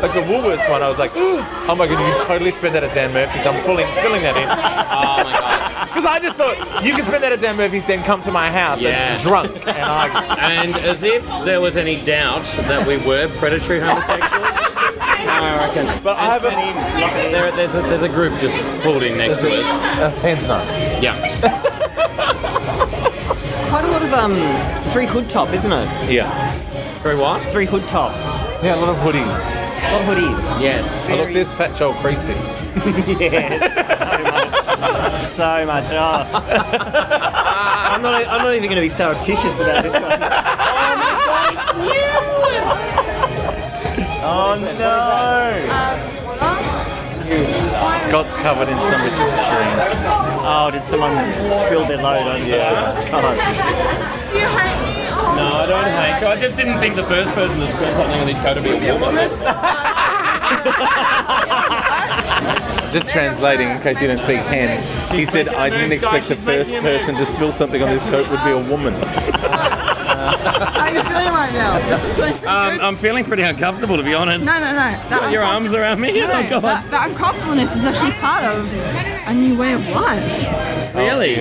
like 0.02 0.12
a 0.16 0.22
Woolworths 0.28 0.70
one. 0.70 0.84
I 0.84 0.90
was 0.90 0.98
like, 1.00 1.12
oh 1.16 1.76
my 1.78 1.88
god, 1.88 1.92
you 1.92 1.98
can 1.98 2.26
totally 2.28 2.52
spend 2.52 2.76
that 2.76 2.84
at 2.84 2.94
Dan 2.94 3.14
Murphy's. 3.14 3.46
I'm 3.48 3.62
filling 3.64 3.88
filling 4.04 4.22
that 4.24 4.36
in 4.36 4.50
Oh 4.50 5.24
my 5.24 5.32
god. 5.40 5.55
Because 5.96 6.10
I 6.12 6.20
just 6.20 6.36
thought 6.36 6.84
you 6.84 6.94
can 6.94 7.04
spend 7.06 7.24
that 7.24 7.32
at 7.32 7.40
Dan 7.40 7.56
Murphy's, 7.56 7.86
then 7.86 8.04
come 8.04 8.22
to 8.24 8.32
my 8.32 8.52
house 8.52 8.82
Yeah. 8.82 9.14
and 9.14 9.22
drunk 9.24 9.56
and 9.66 9.78
I. 9.78 10.62
And 10.62 10.76
as 10.76 11.04
if 11.04 11.26
there 11.46 11.62
was 11.62 11.78
any 11.78 12.04
doubt 12.04 12.44
that 12.68 12.86
we 12.86 12.98
were 12.98 13.30
predatory 13.38 13.80
homosexuals. 13.80 14.44
I 15.28 15.56
reckon. 15.58 15.88
But 16.04 16.18
I 16.18 16.26
have 16.26 16.44
a, 16.44 16.50
There, 17.32 17.50
there's, 17.54 17.74
a, 17.74 17.82
there's 17.84 18.02
a 18.04 18.10
group 18.10 18.38
just 18.42 18.58
pulled 18.84 19.04
in 19.04 19.18
next 19.18 19.40
to 19.40 19.62
us. 19.62 20.18
a 20.18 20.20
fans 20.20 20.46
night. 20.48 21.02
Yeah. 21.02 21.16
Quite 23.70 23.86
a 23.86 23.88
lot 23.88 24.02
of 24.04 24.14
um, 24.14 24.36
three 24.92 25.06
hood 25.06 25.30
top, 25.30 25.54
isn't 25.54 25.72
it? 25.72 25.88
Yeah, 26.12 26.30
Through 27.00 27.20
what? 27.22 27.42
Three 27.44 27.66
hood 27.66 27.88
top. 27.88 28.14
yeah, 28.64 28.76
a 28.76 28.80
lot 28.80 28.90
of 28.90 28.98
hoodies. 28.98 29.24
A 29.24 29.92
lot 29.94 30.02
of 30.02 30.08
hoodies. 30.08 30.62
Yes. 30.62 30.86
Oh, 31.10 31.16
look, 31.18 31.32
there's 31.34 31.52
Fat 31.54 31.76
Joel 31.78 31.94
Creasey. 31.96 32.36
yes, 33.20 34.00
so 34.00 34.06
much. 34.24 34.55
So 35.12 35.66
much. 35.66 35.86
Oh. 35.92 36.24
I'm 37.92 38.02
not. 38.02 38.26
I'm 38.28 38.42
not 38.44 38.54
even 38.56 38.70
going 38.70 38.76
to 38.76 38.82
be 38.82 38.90
surreptitious 38.90 39.60
about 39.60 39.84
this 39.84 39.94
one. 39.94 40.04
Oh 40.04 40.08
my 40.10 40.22
god! 41.08 41.66
You. 41.78 42.04
Oh 44.24 44.56
no! 44.80 46.26
Scott's 48.08 48.34
covered 48.36 48.70
in 48.70 48.78
some 48.78 49.02
drink. 49.02 49.16
Oh, 50.48 50.70
did 50.72 50.86
someone 50.86 51.14
spill 51.50 51.86
their 51.88 51.98
load 51.98 52.28
on 52.28 52.46
Yes. 52.48 53.10
Oh. 53.14 53.20
Do 54.32 54.40
you 54.40 54.48
hate 54.48 54.80
me? 54.84 55.08
Oh, 55.12 55.36
No, 55.38 55.46
I 55.58 55.66
don't 55.66 55.84
hate 55.86 56.22
you. 56.22 56.28
I 56.28 56.36
just 56.40 56.56
didn't 56.58 56.78
think 56.80 56.96
the 56.96 57.04
first 57.04 57.32
person 57.34 57.60
to 57.60 57.68
spill 57.68 57.90
something 57.92 58.20
on 58.22 58.28
his 58.28 58.38
coat 58.40 58.56
would 58.58 58.80
be 58.80 58.88
a 58.88 59.00
woman. 59.00 59.30
Just 62.94 63.10
translating 63.10 63.70
in 63.70 63.80
case 63.82 64.02
you 64.02 64.08
don't 64.08 64.20
speak 64.20 64.38
hen. 64.40 64.82
He 65.14 65.26
said, 65.26 65.50
I 65.50 65.70
didn't 65.70 65.92
expect 65.92 66.28
the 66.30 66.36
first 66.36 66.72
person 66.76 67.16
to 67.16 67.26
spill 67.26 67.52
something 67.52 67.82
on 67.82 67.90
this 67.90 68.04
coat 68.04 68.30
would 68.30 68.44
be 68.44 68.52
a 68.52 68.70
woman. 68.72 68.94
How 68.96 70.82
are 70.82 70.94
you 70.94 71.02
feeling 71.04 71.28
right 71.34 71.54
now? 71.54 71.78
This 71.80 72.04
is 72.12 72.16
feeling 72.16 72.32
pretty 72.34 72.48
Um. 72.48 72.80
I'm 72.82 72.96
feeling 72.96 73.26
pretty 73.26 73.44
uncomfortable, 73.44 73.98
to 73.98 74.04
be 74.04 74.14
honest. 74.14 74.46
no, 74.46 74.54
no, 74.60 74.72
no. 74.72 74.76
That 75.10 75.30
Your 75.32 75.44
arms 75.44 75.74
around 75.74 76.00
me? 76.00 76.14
No, 76.20 76.26
Oh, 76.32 76.50
God. 76.50 76.64
that, 76.64 76.92
that 76.92 77.10
uncomfortableness 77.10 77.76
is 77.76 77.84
actually 77.86 78.12
part 78.14 78.44
of 78.46 78.66
a 79.28 79.34
new 79.34 79.58
way 79.58 79.74
of 79.74 79.88
life. 79.90 80.24
Really? 80.96 81.36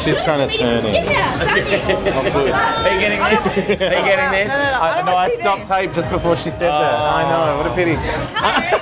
She's 0.00 0.22
trying 0.24 0.48
to 0.48 0.56
turn 0.56 0.86
in. 0.86 0.94
Oh, 0.94 2.22
good. 2.22 2.52
Are 2.54 2.94
you 2.94 3.00
getting 3.00 3.18
this? 3.18 3.46
Are 3.46 3.60
you 3.60 3.76
getting 3.76 4.24
No, 4.26 4.30
this? 4.30 4.48
no, 4.48 4.58
no. 4.58 4.80
I, 4.80 4.94
don't 4.96 5.06
no, 5.06 5.16
I 5.16 5.28
stopped 5.40 5.66
tape 5.66 5.92
just 5.92 6.08
before 6.10 6.36
she 6.36 6.50
said 6.50 6.60
that. 6.60 6.70
I 6.72 7.22
know, 7.28 7.56
what 7.58 7.66
a 7.66 7.74
pity. 7.74 8.81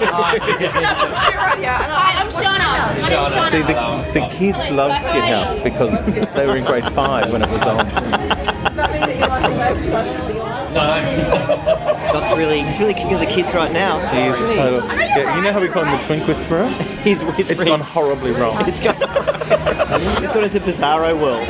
That. 0.00 0.58
Shit 0.58 0.74
right. 1.36 1.56
I 1.56 1.58
know. 1.86 1.96
I'm 2.20 2.28
Shauna. 2.30 2.68
My 3.00 3.08
name's 3.08 3.30
Shauna. 3.32 3.50
See, 3.50 3.62
the, 3.62 3.74
the 4.20 4.26
kids 4.36 4.60
love 4.70 4.92
Skithouse 5.02 5.62
because 5.64 5.92
they 6.34 6.46
were 6.46 6.56
in 6.56 6.64
grade 6.64 6.84
five 6.92 7.30
when 7.30 7.42
it 7.42 7.50
was 7.50 7.62
on. 7.62 7.86
Does 7.86 7.94
that 8.76 8.90
mean 8.92 9.00
that 9.00 9.14
you 9.16 9.26
like 9.26 9.42
the 9.50 9.56
best? 9.58 9.82
Scott's 12.02 12.32
really. 12.36 12.60
He's 12.62 12.78
really 12.78 12.92
kicking 12.94 13.18
the 13.18 13.26
kids 13.26 13.54
right 13.54 13.72
now. 13.72 13.98
He 14.10 14.20
is 14.22 14.36
isn't 14.36 14.50
he? 14.50 14.56
total. 14.56 14.86
Yeah, 14.88 15.36
you 15.36 15.42
know 15.42 15.52
how 15.52 15.60
we 15.60 15.68
call 15.68 15.84
him 15.84 15.96
the 15.98 16.04
Twink 16.04 16.26
Whisperer? 16.28 16.68
He's 17.02 17.22
It's 17.22 17.36
whispering. 17.38 17.68
gone 17.68 17.80
horribly 17.80 18.32
wrong. 18.32 18.68
It's 18.68 18.80
gone. 18.80 18.96
it's 19.00 20.32
gone 20.32 20.44
into 20.44 20.60
Bizarro 20.60 21.14
world. 21.18 21.46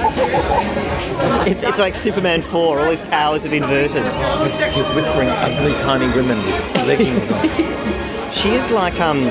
It's, 1.49 1.63
it's 1.63 1.79
like 1.79 1.95
Superman 1.97 2.43
4. 2.43 2.79
All 2.79 2.85
his 2.91 3.01
powers 3.03 3.43
have 3.45 3.53
inverted. 3.53 4.05
He's 4.73 4.89
whispering 4.95 5.29
ugly 5.29 5.75
tiny 5.79 6.07
women 6.15 6.39
with 6.47 6.75
leggings 6.87 7.31
on. 7.33 7.47
She 8.37 8.51
is 8.51 8.71
like 8.71 9.01
um, 9.01 9.25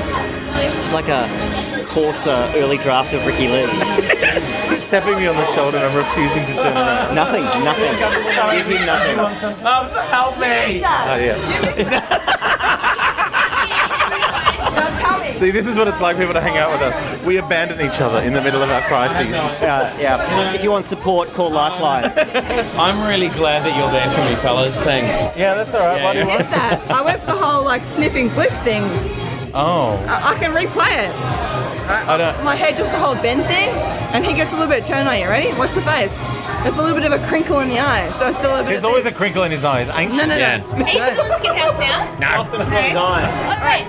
she's 0.78 0.92
like 0.92 1.08
a 1.08 1.30
coarser 1.88 2.52
early 2.56 2.78
draft 2.78 3.14
of 3.14 3.24
Ricki-Lee. 3.26 3.68
He's 4.70 4.90
tapping 4.90 5.16
me 5.18 5.28
on 5.28 5.36
the 5.36 5.46
shoulder 5.54 5.78
and 5.78 5.86
I'm 5.86 5.96
refusing 5.96 6.44
to 6.48 6.54
turn 6.62 6.76
around. 6.76 7.14
Nothing, 7.14 7.44
nothing. 7.64 7.94
Give 8.58 8.66
him 8.66 8.86
nothing. 8.86 9.20
Oh, 9.64 9.86
help 10.10 10.40
me! 10.40 10.82
Oh, 10.84 11.18
yeah. 11.18 11.38
Now 14.76 14.90
tell 15.00 15.20
me. 15.20 15.28
See, 15.40 15.52
this 15.52 15.68
is 15.68 15.76
what 15.76 15.88
it's 15.88 16.02
like 16.02 16.18
people 16.18 16.34
to 16.34 16.42
hang 16.42 16.58
out 16.58 16.72
with 16.72 16.82
us. 16.82 17.24
We 17.24 17.38
abandon 17.38 17.80
each 17.82 18.02
other 18.02 18.22
in 18.22 18.34
the 18.34 18.42
middle 18.42 18.64
of 18.64 18.70
our 18.70 18.82
crises. 18.82 19.30
Yeah, 19.32 19.98
yeah. 20.00 20.54
If 20.54 20.64
you 20.64 20.72
want 20.72 20.86
support, 20.88 21.32
call 21.32 21.52
Lifeline. 21.52 22.12
I'm 22.78 23.08
really 23.08 23.30
glad 23.30 23.64
that 23.66 23.78
you're 23.78 23.92
there 23.92 24.10
for 24.10 24.24
me, 24.30 24.36
fellas. 24.42 24.76
Thanks. 24.82 25.38
Yeah, 25.38 25.54
that's 25.54 25.74
all 25.74 25.82
right. 25.82 25.98
Yeah, 25.98 26.06
Why 26.06 26.14
do 26.14 26.20
you 26.20 26.26
yeah. 26.26 26.32
want? 26.32 26.40
Missed 26.40 26.52
that. 26.52 26.92
I 26.92 27.02
went 27.04 27.20
for 27.20 27.28
the 27.28 27.34
whole 27.34 27.45
like 27.76 27.84
sniffing 27.92 28.30
bliff 28.30 28.56
thing 28.64 28.84
Oh. 29.58 29.96
I, 30.08 30.36
I 30.36 30.40
can 30.40 30.52
replay 30.52 30.92
it. 31.08 31.12
I 31.88 32.18
don't. 32.20 32.36
My 32.44 32.56
head 32.60 32.76
does 32.76 32.92
the 32.92 33.00
whole 33.00 33.16
bend 33.16 33.40
thing, 33.48 33.72
and 34.12 34.20
he 34.28 34.34
gets 34.36 34.52
a 34.52 34.56
little 34.60 34.68
bit 34.68 34.84
turned 34.84 35.08
on 35.08 35.16
you. 35.16 35.32
Ready? 35.32 35.48
Watch 35.56 35.72
the 35.72 35.80
face. 35.88 36.12
There's 36.64 36.76
a 36.76 36.84
little 36.84 37.00
bit 37.00 37.08
of 37.08 37.16
a 37.16 37.24
crinkle 37.32 37.64
in 37.64 37.70
the 37.72 37.80
eye, 37.80 38.12
so 38.20 38.28
it's 38.28 38.36
still 38.44 38.52
a 38.52 38.60
little 38.60 38.68
bit. 38.68 38.76
There's 38.76 38.84
of 38.84 38.92
always 38.92 39.06
a 39.08 39.16
crinkle 39.16 39.44
in 39.48 39.52
his 39.56 39.64
eyes. 39.64 39.88
Ain't 39.96 40.12
No, 40.12 40.28
no, 40.28 40.36
no. 40.36 40.44
Yeah. 40.44 40.60
Are 40.76 40.92
you 40.92 41.00
still 41.08 41.24
in 41.24 41.32
skinheads 41.40 41.80
now? 41.80 42.04
Often 42.44 42.68
it's 42.68 42.70
not 42.70 42.84
design. 42.84 43.32
Oh, 43.32 43.64
wait. 43.64 43.84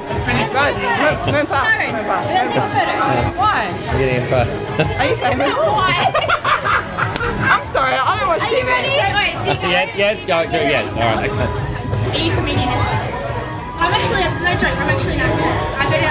Guys, 0.55 0.79
move, 0.79 1.35
move 1.35 1.49
past. 1.51 1.67
Move 1.91 2.07
past. 2.07 2.27
Let's 2.31 2.51
take 2.55 2.63
a 2.63 2.71
photo. 2.71 2.95
Why? 3.43 3.67
I'm 3.91 3.99
getting 3.99 4.23
a 4.23 4.27
photo. 4.31 4.55
Are 4.87 5.07
you 5.11 5.17
famous? 5.27 5.51
Why? 5.67 6.15
I'm 7.43 7.67
sorry, 7.75 7.91
I 7.99 8.23
don't 8.23 8.31
watch 8.31 8.43
Are 8.47 8.55
you 8.55 8.63
TV. 8.63 8.71
ready? 8.71 8.95
Wait, 9.19 9.35
do 9.43 9.67
you 9.67 9.73
Yes, 9.75 9.91
yes, 9.99 10.17
go, 10.31 10.47
go, 10.47 10.63
yes. 10.63 10.95
All 10.95 11.19
right. 11.19 11.27
Are 12.15 12.23
you 12.23 12.31
comedian 12.39 12.71
as 12.71 12.87
well? 12.87 13.06
I'm 13.87 13.95
actually, 13.95 14.27
no 14.43 14.51
joke, 14.59 14.77
I'm 14.83 14.91
actually 14.91 15.17
not. 15.17 15.31
I 15.79 15.85
go 15.87 15.97
to, 16.03 16.11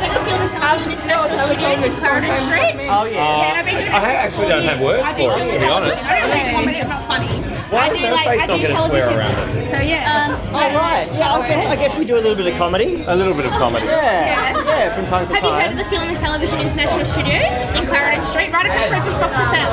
I 0.00 0.16
go 0.16 0.21
to 0.62 0.88
the 0.88 0.96
Film 1.02 1.26
and 1.26 1.38
Television 1.38 1.42
International 1.42 1.42
Studios 1.42 1.84
in 1.84 1.92
Clarendon 1.98 2.38
Street. 2.46 2.74
Oh 2.88 3.04
yeah. 3.04 3.12
Yeah, 3.12 3.42
and 3.42 3.58
I've 3.58 3.66
been 3.66 3.74
doing 3.82 3.90
I 3.92 3.98
it 3.98 4.02
for 4.02 4.06
actually 4.06 4.46
four 4.46 4.48
don't 4.48 4.62
have 4.64 4.78
years. 4.78 4.86
words 4.86 5.02
I 5.02 5.12
do 5.12 5.22
for 5.22 5.32
it, 5.32 5.36
film 5.36 5.48
to 5.48 5.52
and 5.52 5.60
be 5.60 5.66
honest. 5.66 5.96
television. 5.96 6.06
I 6.06 6.20
don't 6.22 6.30
do 6.32 6.52
comedy, 6.52 6.78
I'm 6.82 6.88
not 6.88 7.02
funny. 7.08 7.28
Why 7.72 7.78
I 7.78 7.88
does 7.88 7.98
do 7.98 8.04
like, 8.04 8.28
face 8.28 8.42
I 8.42 8.46
not 8.46 8.52
do 8.52 8.60
get 8.62 8.70
a 8.70 8.76
square 8.76 9.00
television. 9.08 9.16
around 9.16 9.48
it? 9.56 9.70
So 9.72 9.76
yeah. 9.80 10.12
Um, 10.12 10.30
Oh 10.52 10.68
right. 10.76 11.08
Yeah. 11.16 11.32
I 11.32 11.48
guess 11.48 11.66
I 11.66 11.76
guess 11.76 11.96
we 11.98 12.04
do 12.04 12.14
a 12.16 12.22
little 12.22 12.36
bit 12.36 12.46
of 12.46 12.54
comedy. 12.58 13.02
A 13.06 13.16
little 13.16 13.32
bit 13.34 13.46
of 13.46 13.52
comedy. 13.52 13.86
Yeah. 13.86 14.52
Yeah. 14.62 14.94
From 14.94 15.06
time 15.06 15.26
to 15.26 15.32
time. 15.32 15.40
Have 15.40 15.44
you 15.44 15.50
heard 15.50 15.62
time. 15.64 15.72
of 15.72 15.78
the 15.80 15.88
Film 15.90 16.04
and 16.08 16.18
Television 16.18 16.60
International 16.60 17.06
Studios 17.06 17.72
in 17.72 17.86
Clarendon 17.88 18.24
Street, 18.28 18.52
right 18.52 18.66
across 18.68 18.88
the 18.88 18.94
road 18.94 19.02
from 19.08 19.18
Fox 19.24 19.34
FM? 19.36 19.68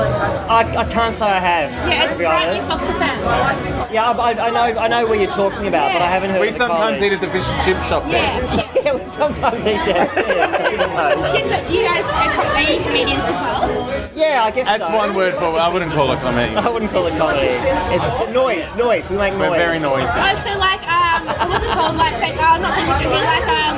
I, 0.49 0.61
I 0.79 0.85
can't 0.91 1.15
say 1.15 1.25
I 1.27 1.39
have. 1.39 1.69
Yeah, 1.91 2.03
it's 2.05 2.13
to 2.13 2.19
be 2.19 2.25
right 2.25 2.39
near 2.55 2.63
honest. 2.63 2.67
Fox 2.71 2.87
FM. 2.87 3.91
Yeah, 3.91 4.11
I, 4.11 4.31
I 4.31 4.49
know 4.49 4.79
I 4.79 4.87
know 4.87 5.05
what 5.05 5.19
you're 5.19 5.31
talking 5.31 5.67
about, 5.67 5.91
but 5.91 6.01
I 6.01 6.07
haven't 6.09 6.29
heard. 6.31 6.39
We 6.41 6.47
of 6.49 6.53
the 6.57 6.67
sometimes 6.67 7.01
eat 7.01 7.11
at 7.11 7.19
the 7.21 7.27
fish 7.27 7.43
and 7.45 7.59
chip 7.67 7.77
shop 7.89 8.03
there. 8.09 8.23
Yeah. 8.23 8.65
Yeah, 8.79 8.95
we 8.95 9.05
sometimes 9.05 9.65
eat 9.67 9.75
downstairs. 9.85 10.78
I 10.79 10.87
suppose. 10.87 11.49
Since 11.51 11.71
you 11.71 11.83
guys 11.83 12.03
are, 12.07 12.31
com- 12.31 12.55
are 12.55 12.63
you 12.63 12.79
comedians 12.83 13.23
as 13.27 13.39
well? 13.39 14.09
Yeah, 14.15 14.43
I 14.43 14.51
guess 14.51 14.65
That's 14.65 14.87
so. 14.87 14.95
one 14.95 15.13
word 15.15 15.35
for 15.35 15.45
I 15.59 15.67
wouldn't 15.67 15.91
call 15.91 16.11
it 16.11 16.19
comedy. 16.19 16.55
I 16.55 16.69
wouldn't 16.69 16.91
call 16.91 17.07
it 17.07 17.17
comedy. 17.17 17.51
It's 17.91 18.33
noise, 18.33 18.75
noise. 18.75 19.09
We 19.09 19.17
make 19.17 19.33
noise. 19.35 19.51
We're 19.51 19.57
very 19.57 19.79
noisy. 19.79 20.07
Oh, 20.07 20.41
so 20.43 20.57
like, 20.57 20.83
um, 20.87 21.27
what's 21.49 21.63
it 21.63 21.71
called? 21.71 21.95
Like, 21.97 22.15
like 22.21 22.37
uh, 22.39 22.57
not 22.57 22.75
David 22.99 23.19
like, 23.23 23.47
um, 23.47 23.75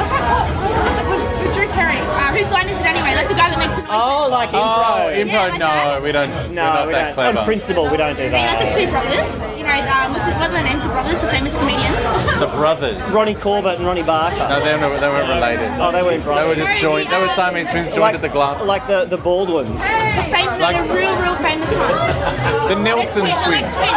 what's 0.00 0.12
that 0.12 0.24
called? 0.24 0.48
What's 0.72 1.00
it 1.00 1.04
called? 1.04 1.31
With 1.72 1.88
Uh, 2.12 2.32
whose 2.36 2.50
line 2.50 2.68
is 2.68 2.78
it 2.78 2.84
anyway? 2.86 3.14
Like 3.16 3.28
the 3.28 3.34
guy 3.34 3.48
that 3.50 3.58
makes 3.58 3.78
it. 3.78 3.84
Oh, 3.88 4.28
like 4.30 4.50
Oh, 4.52 4.56
improv. 4.60 5.16
improv? 5.16 5.26
Yeah, 5.32 5.42
like 5.48 5.58
no, 5.58 5.66
that. 5.66 6.02
we 6.02 6.12
don't. 6.12 6.30
no, 6.30 6.36
we're 6.44 6.54
not 6.54 6.86
we 6.86 6.92
that 6.92 7.04
don't. 7.04 7.14
clever. 7.14 7.38
On 7.38 7.44
principle, 7.44 7.84
we 7.90 7.96
don't 7.96 8.16
do 8.16 8.28
They 8.28 8.44
like 8.46 8.60
the 8.68 8.70
two 8.76 8.86
brothers. 8.90 9.28
You 9.56 9.64
know, 9.64 9.72
um, 9.92 10.12
what's 10.12 10.26
it, 10.28 10.34
what 10.36 10.50
are 10.50 10.56
the 10.58 10.62
names 10.62 10.84
of 10.84 10.90
brothers? 10.92 11.20
The 11.22 11.28
famous 11.28 11.56
comedians. 11.56 12.04
The 12.40 12.46
brothers. 12.52 12.96
Ronnie 13.12 13.34
Corbett 13.34 13.78
and 13.78 13.86
Ronnie 13.86 14.02
Barker. 14.02 14.36
No, 14.48 14.60
they 14.60 14.74
were, 14.76 14.98
they 15.00 15.08
weren't 15.08 15.28
related. 15.28 15.70
Oh, 15.80 15.90
they 15.92 16.02
weren't 16.02 16.24
brothers. 16.24 16.42
They 16.44 16.48
were 16.48 16.56
just 16.68 16.80
joined. 16.80 17.08
They 17.10 17.20
were 17.20 17.28
Siamese 17.32 17.70
twins 17.70 17.88
joined 17.88 18.00
like, 18.00 18.14
at 18.16 18.22
the 18.22 18.28
glass. 18.28 18.60
like 18.64 18.86
the, 18.86 19.04
the 19.06 19.16
bald 19.18 19.48
ones. 19.50 19.70
The 19.70 20.26
famous, 20.28 20.60
Like- 20.60 20.76
the 20.88 20.94
real, 20.94 21.14
real 21.22 21.36
famous 21.40 21.70
ones. 21.72 22.68
The 22.68 22.76
Nelson 22.82 23.22
twins. 23.22 23.42
twins. 23.42 23.74
Like 23.76 23.96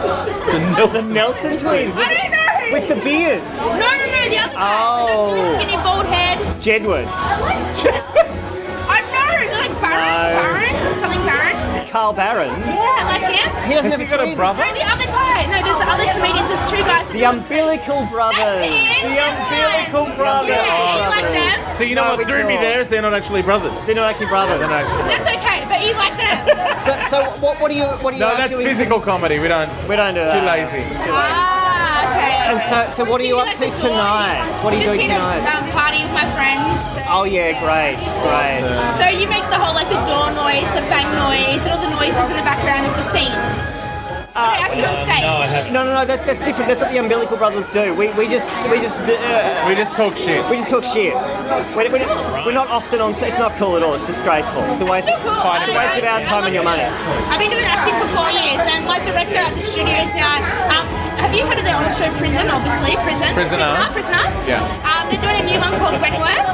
twins. 0.00 0.92
The 0.92 1.02
Nelson 1.02 1.58
twins 1.58 1.94
I 1.96 2.14
don't 2.14 2.30
know. 2.30 2.35
With 2.76 2.88
the 2.88 2.96
beards. 3.00 3.56
No, 3.80 3.88
no, 3.88 4.04
no, 4.04 4.20
the 4.28 4.38
other 4.38 4.52
guy. 4.52 4.84
Oh. 5.00 5.32
Really 5.32 5.54
skinny, 5.56 5.76
bald 5.80 6.06
head. 6.06 6.36
Jedward. 6.60 7.08
I 8.88 9.00
know, 9.08 9.32
like 9.56 9.72
Baron, 9.80 10.36
No. 10.36 10.44
Baron, 10.44 11.00
something 11.00 11.24
Baron. 11.24 11.88
Carl 11.88 12.12
Barron. 12.12 12.52
Yeah, 12.60 13.08
like 13.08 13.24
him. 13.32 13.48
He 13.64 13.72
doesn't 13.74 13.90
Has 13.90 13.96
have 13.96 14.00
he 14.00 14.06
a 14.06 14.10
got 14.12 14.20
a 14.28 14.36
brother? 14.36 14.60
No, 14.60 14.68
the 14.76 14.84
other 14.84 15.08
guy. 15.08 15.48
No, 15.48 15.56
there's 15.64 15.80
the 15.80 15.88
other 15.88 16.04
comedians. 16.12 16.48
There's 16.52 16.68
two 16.68 16.82
guys. 16.84 17.08
The 17.10 17.24
umbilical 17.24 18.04
brothers. 18.12 18.36
That's 18.36 18.68
it. 18.68 19.08
The 19.08 19.16
umbilical 19.24 20.04
brother. 20.20 20.52
Yeah, 20.52 20.68
you 20.68 21.08
like 21.08 21.24
brothers. 21.24 21.56
them? 21.56 21.72
So 21.72 21.82
you 21.84 21.94
know 21.96 22.04
No, 22.04 22.10
what 22.16 22.18
we 22.20 22.24
threw 22.28 22.44
me 22.46 22.56
there 22.60 22.80
is 22.80 22.88
they're 22.92 23.00
not 23.02 23.14
actually 23.14 23.40
brothers. 23.42 23.72
They're 23.86 23.96
not 23.96 24.10
actually 24.12 24.28
brothers. 24.28 24.60
That's 24.60 25.24
okay, 25.26 25.64
but 25.72 25.80
you 25.80 25.96
like 25.96 26.12
them. 26.20 26.76
So, 26.76 26.92
so 27.08 27.24
what, 27.40 27.56
what 27.60 27.70
do 27.72 27.76
you 27.76 27.84
what 28.04 28.10
do 28.12 28.16
you 28.16 28.20
No, 28.20 28.28
like 28.28 28.38
that's 28.38 28.52
doing? 28.52 28.66
physical 28.66 29.00
comedy. 29.00 29.38
We 29.40 29.48
don't. 29.48 29.70
We 29.88 29.96
don't 29.96 30.12
do 30.14 30.20
that. 30.20 30.36
Too 30.36 30.44
lazy. 30.44 30.84
okay. 30.84 31.55
And 32.46 32.62
so, 32.70 33.02
so 33.02 33.10
what 33.10 33.20
are 33.20 33.26
you 33.26 33.38
up 33.38 33.50
to 33.58 33.66
tonight? 33.74 34.46
What 34.62 34.72
are 34.72 34.78
you 34.78 34.86
Just 34.86 34.94
doing 34.94 35.10
tonight? 35.10 35.42
To, 35.42 35.50
um, 35.50 35.66
party 35.74 35.98
with 36.06 36.14
my 36.14 36.26
friends. 36.38 36.78
Oh 37.10 37.24
yeah, 37.26 37.58
great, 37.58 37.98
great. 38.22 38.62
So 39.02 39.10
you 39.10 39.26
make 39.26 39.42
the 39.50 39.58
whole 39.58 39.74
like 39.74 39.90
the 39.90 39.98
door 40.06 40.30
noise, 40.30 40.66
the 40.78 40.86
bang 40.86 41.10
noise, 41.18 41.58
and 41.66 41.74
all 41.74 41.82
the 41.82 41.90
noises 41.90 42.26
in 42.30 42.36
the 42.38 42.46
background 42.46 42.86
of 42.86 42.94
the 42.94 43.06
scene. 43.10 43.34
Uh, 44.36 44.52
acting 44.62 44.84
on 44.84 44.94
stage. 45.00 45.72
No, 45.72 45.82
No, 45.82 45.88
no, 45.88 45.92
no, 45.96 46.04
that, 46.04 46.22
that's 46.28 46.44
different. 46.44 46.68
That's 46.68 46.82
what 46.84 46.92
the 46.92 46.98
umbilical 47.00 47.38
brothers 47.40 47.66
do. 47.72 47.94
We, 47.96 48.12
we 48.20 48.28
just 48.28 48.52
we 48.70 48.76
just 48.78 49.00
do, 49.08 49.16
uh, 49.16 49.64
We 49.66 49.74
just 49.74 49.96
talk 49.96 50.14
shit. 50.14 50.44
we 50.52 50.60
just 50.60 50.68
talk 50.70 50.84
shit. 50.84 51.14
We're, 51.74 51.88
we're, 51.90 52.04
we're 52.44 52.52
not 52.54 52.68
often 52.68 53.00
on. 53.00 53.10
It's 53.16 53.40
not 53.40 53.56
cool 53.58 53.76
at 53.76 53.82
all. 53.82 53.94
It's 53.96 54.06
disgraceful. 54.06 54.62
It's 54.70 54.82
a 54.82 54.86
waste. 54.86 55.08
so 55.08 55.16
cool. 55.24 55.34
It's 55.34 55.72
a 55.72 55.74
waste 55.74 55.98
of 55.98 56.04
our 56.04 56.20
time 56.22 56.44
and 56.44 56.54
your 56.54 56.64
money. 56.68 56.84
I've 57.32 57.40
been 57.40 57.50
doing 57.50 57.64
acting 57.66 57.96
for 57.96 58.08
four 58.14 58.28
years, 58.30 58.60
and 58.70 58.84
my 58.86 59.00
director 59.02 59.40
at 59.40 59.50
the 59.56 59.64
studios 59.64 60.12
now. 60.14 60.38
Um, 60.70 61.05
have 61.20 61.32
you 61.34 61.42
heard 61.46 61.58
of 61.58 61.64
the 61.64 61.72
on 61.72 61.88
show 61.94 62.08
Prison? 62.20 62.46
Obviously, 62.48 62.94
Prison. 63.02 63.30
Prisoner. 63.34 63.70
Prisoner. 63.92 63.92
Prisoner. 63.92 64.24
Yeah. 64.46 64.62
Um, 64.86 65.02
they're 65.10 65.20
doing 65.22 65.38
a 65.40 65.44
new 65.46 65.58
one 65.58 65.72
called 65.80 65.96
Wentworth. 66.00 66.46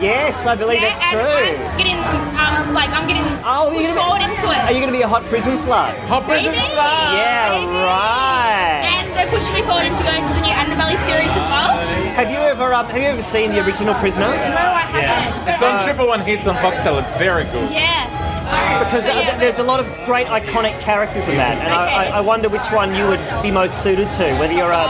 Yes, 0.00 0.34
I 0.46 0.54
believe 0.56 0.82
Yeah, 0.82 0.92
that's 0.92 1.00
and 1.00 1.16
true. 1.16 1.54
I'm 1.54 1.78
getting, 1.80 1.98
um, 2.36 2.74
like 2.76 2.90
I'm 2.92 3.06
getting 3.08 3.24
Oh, 3.46 3.70
you're 3.72 3.88
pushed 3.88 3.94
gonna 3.94 4.00
forward 4.04 4.22
be, 4.24 4.32
into 4.36 4.46
it. 4.52 4.60
are 4.64 4.72
you 4.72 4.80
going 4.80 4.92
to 4.92 4.96
be 4.96 5.04
a 5.04 5.08
hot 5.08 5.24
prison 5.32 5.56
slut? 5.60 5.92
Hot 6.12 6.24
prison 6.24 6.52
Baby. 6.52 6.64
slut. 6.72 7.08
Yeah, 7.16 7.56
Baby. 7.56 7.72
right. 7.84 8.80
And 8.84 9.04
they're 9.16 9.30
pushing 9.32 9.54
me 9.54 9.62
forward 9.64 9.84
into 9.88 10.02
going 10.04 10.20
to 10.24 10.32
the 10.34 10.44
new 10.44 10.52
Annabelle 10.52 10.92
series 11.08 11.30
as 11.32 11.46
well. 11.48 11.72
Have 12.18 12.28
you 12.30 12.38
ever 12.38 12.72
um, 12.74 12.86
have 12.86 12.96
you 13.00 13.08
ever 13.08 13.22
seen 13.22 13.50
the 13.52 13.64
original 13.64 13.94
Prisoner? 14.00 14.28
No, 14.28 14.60
I 14.76 14.84
haven't. 14.92 15.48
It's 15.48 15.62
on 15.62 15.82
Triple 15.84 16.06
One 16.08 16.20
Hits 16.20 16.46
on 16.46 16.56
Foxtel. 16.60 17.00
It's 17.00 17.10
very 17.16 17.44
good. 17.52 17.70
Yeah. 17.72 18.08
Because 18.44 19.00
So, 19.02 19.08
yeah. 19.08 19.38
there's 19.38 19.58
a 19.58 19.62
lot 19.62 19.80
of 19.80 19.86
great 20.04 20.26
iconic 20.26 20.78
characters 20.80 21.26
in 21.28 21.36
that, 21.36 21.56
and 21.56 21.68
Okay. 21.68 21.72
I, 21.72 22.04
I, 22.10 22.18
I 22.18 22.20
wonder 22.20 22.48
which 22.48 22.68
one 22.70 22.94
you 22.94 23.06
would 23.08 23.20
be 23.42 23.50
most 23.50 23.82
suited 23.82 24.10
to. 24.20 24.36
Whether 24.38 24.52
you're 24.52 24.70
a 24.70 24.86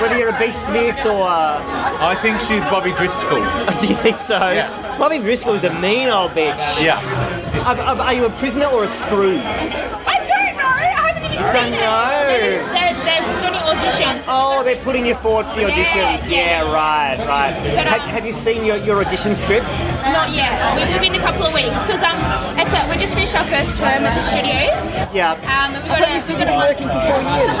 whether 0.00 0.18
you're 0.18 0.28
a 0.28 0.38
Bea 0.38 0.52
Smith 0.52 1.00
or 1.06 1.22
uh, 1.24 1.56
I 2.04 2.14
think 2.20 2.38
she's 2.40 2.62
Bobby 2.64 2.92
Driscoll. 2.92 3.40
do 3.80 3.86
you 3.88 3.96
think 3.96 4.18
so? 4.18 4.36
Yeah. 4.50 4.68
Bobby 4.98 5.18
Driscoll 5.18 5.54
is 5.54 5.64
a 5.64 5.72
mean 5.80 6.08
old 6.08 6.32
bitch. 6.32 6.60
Yeah. 6.82 7.00
Are, 7.66 7.76
are- 7.80 8.00
are 8.00 8.12
you 8.12 8.26
a 8.26 8.30
prisoner 8.30 8.66
or 8.66 8.84
a 8.84 8.88
screw? 8.88 9.38
I 9.40 10.20
don't 10.20 10.52
know. 10.60 10.68
I 10.68 10.92
haven't 10.92 11.24
even 11.32 11.40
Don't 11.40 11.54
seen 11.56 11.72
it. 11.72 11.80
know. 11.80 12.12
They're, 12.28 12.60
they're, 12.76 12.96
they're 13.08 13.24
doing 13.40 13.56
auditions. 13.86 14.24
Oh, 14.26 14.62
they're 14.64 14.82
putting 14.82 15.06
you 15.06 15.14
forward 15.14 15.46
for 15.46 15.54
the 15.56 15.62
auditions. 15.62 16.28
yeah. 16.30 16.64
Yeah, 16.66 16.72
right, 16.72 17.18
right. 17.26 17.54
Have, 17.86 18.02
have 18.02 18.26
you 18.26 18.32
seen 18.32 18.64
your, 18.64 18.76
your 18.76 19.04
audition 19.04 19.34
script? 19.34 19.68
Not 20.04 20.30
yet. 20.32 20.52
We 20.76 20.92
will 20.92 21.00
be 21.00 21.06
in 21.08 21.14
a 21.14 21.24
couple 21.24 21.44
of 21.44 21.54
weeks 21.54 21.84
because 21.86 22.02
um, 22.02 22.16
it's 22.58 22.72
a, 22.74 22.86
we 22.88 22.96
just 22.96 23.14
finished 23.14 23.34
our 23.34 23.46
first 23.46 23.76
term 23.76 24.04
at 24.04 24.14
the 24.14 24.22
studios. 24.22 24.98
Yeah. 25.14 25.32
Um, 25.46 25.74
and 25.74 25.84
we 25.84 25.90
I 25.90 26.00
got 26.00 26.08
thought 26.08 26.12
you 26.12 26.18
a, 26.18 26.22
said 26.22 26.34
we 26.34 26.40
you've 26.40 26.50
been 26.50 26.62
working 26.62 26.88
for 26.90 27.00
four 27.06 27.20
years. 27.22 27.58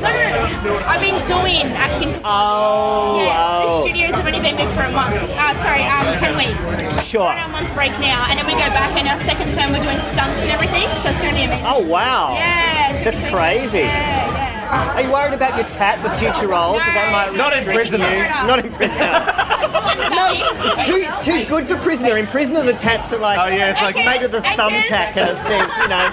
No, 0.00 0.10
no, 0.10 0.78
no. 0.78 0.86
I've 0.86 1.00
been 1.00 1.20
doing 1.26 1.66
acting. 1.76 2.20
Oh, 2.24 3.20
yeah, 3.20 3.64
the 3.64 3.72
oh. 3.72 3.82
studios 3.84 4.14
have 4.16 4.26
only 4.26 4.40
been 4.40 4.56
big 4.56 4.68
for 4.72 4.84
a 4.84 4.92
month. 4.92 5.16
Uh, 5.16 5.52
sorry, 5.60 5.84
um, 5.84 6.16
ten 6.16 6.36
weeks. 6.36 6.80
Sure. 7.04 7.28
We're 7.28 7.36
on 7.36 7.38
our 7.38 7.52
month 7.52 7.74
break 7.74 7.92
now, 8.00 8.26
and 8.28 8.38
then 8.38 8.46
we 8.46 8.52
go 8.52 8.68
back, 8.72 8.96
and 8.96 9.08
our 9.08 9.18
second 9.20 9.52
term 9.52 9.72
we're 9.72 9.82
doing 9.82 10.00
stunts 10.04 10.42
and 10.42 10.50
everything. 10.50 10.88
So 11.02 11.10
it's 11.10 11.20
going 11.20 11.34
to 11.34 11.38
be 11.38 11.44
amazing. 11.44 11.66
Oh, 11.66 11.80
wow. 11.84 12.34
Yeah, 12.34 13.02
That's 13.04 13.20
crazy. 13.30 13.84
Yeah. 13.88 14.23
Are 14.74 15.02
you 15.02 15.12
worried 15.12 15.34
about 15.34 15.56
your 15.56 15.68
tat 15.70 16.02
with 16.02 16.12
future 16.18 16.48
roles? 16.48 16.78
That 16.78 16.94
that 16.94 17.12
might 17.12 17.36
Not 17.36 17.52
in 17.56 17.64
restrict 17.66 17.90
Prisoner. 17.90 18.14
you? 18.14 18.46
Not 18.46 18.58
in 18.64 18.72
prisoner. 18.72 19.06
no, 20.14 20.24
It's 20.34 20.86
too, 20.86 20.96
it's 20.96 21.18
too 21.24 21.44
good 21.46 21.66
for 21.66 21.76
prisoner. 21.78 22.16
In 22.18 22.26
prisoner, 22.26 22.62
the 22.62 22.72
tats 22.74 23.12
are 23.12 23.18
like, 23.18 23.38
Oh, 23.38 23.46
yeah, 23.54 23.70
it's 23.70 23.80
like- 23.82 23.94
made 23.96 24.22
with 24.22 24.34
a 24.34 24.40
thumbtack, 24.40 25.16
and 25.16 25.30
it 25.30 25.38
says, 25.38 25.70
you 25.80 25.88
know, 25.88 26.10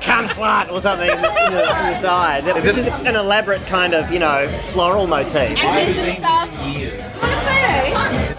"come 0.00 0.26
slut" 0.26 0.70
or 0.72 0.80
something 0.80 1.10
in 1.10 1.20
the, 1.20 1.28
in 1.46 1.52
the 1.52 1.94
side. 2.00 2.44
this 2.44 2.64
it- 2.76 2.78
is 2.78 2.86
an 2.86 3.16
elaborate 3.16 3.64
kind 3.66 3.94
of, 3.94 4.10
you 4.12 4.18
know, 4.18 4.46
floral 4.72 5.06
motif. 5.06 5.58
and 5.58 5.88
this 5.88 5.98
and 5.98 6.18
stuff. 6.18 7.21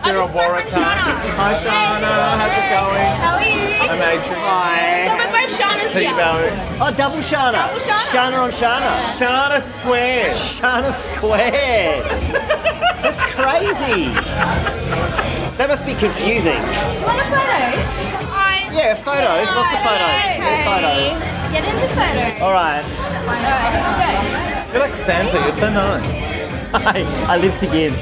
Do 0.03 0.09
you 0.09 0.19
a 0.19 0.27
photo? 0.27 0.35
There 0.35 0.51
are 0.51 0.63
this 0.63 0.67
is 0.67 0.75
my 0.75 0.83
friend 0.83 1.15
Warwick. 1.15 1.39
Hi, 1.39 1.55
Shauna. 1.63 2.11
How's 2.35 2.51
it 2.59 2.67
going? 2.75 3.15
How 3.23 3.39
are 3.39 3.47
you? 3.47 3.71
I'm 3.87 4.03
Adrian. 4.03 4.43
Hi. 4.43 5.07
So 5.07 5.15
we're 5.15 5.31
both 5.31 5.47
Shauna's 5.55 5.95
here. 5.95 6.11
Oh, 6.83 6.91
double 6.91 7.23
Shana. 7.23 7.71
Double 7.71 7.79
Shana. 7.79 8.03
Shana 8.11 8.37
on 8.43 8.51
Shana. 8.51 8.99
Shauna 9.15 9.61
Square. 9.61 10.35
Shana 10.35 10.91
squared. 10.91 12.03
That's 12.99 13.21
crazy. 13.31 14.11
That 15.55 15.67
must 15.69 15.85
be 15.85 15.93
confusing. 15.93 16.59
Want 17.07 17.19
a 17.19 17.25
photo? 17.31 17.79
Hi. 18.27 18.67
Yeah, 18.75 18.95
photos. 18.95 19.47
Lots 19.55 19.71
of 19.71 19.79
photos. 19.87 20.19
Yeah, 20.35 20.67
photos. 20.67 21.23
Get 21.55 21.63
in 21.63 21.79
the 21.79 21.87
photo. 21.95 22.43
All 22.43 22.51
right. 22.51 22.83
You're 24.73 24.81
like 24.81 24.95
Santa. 24.95 25.39
You're 25.39 25.53
so 25.53 25.71
nice. 25.71 26.32
I, 26.73 27.03
I 27.29 27.37
live 27.37 27.57
to 27.59 27.67
give. 27.67 27.93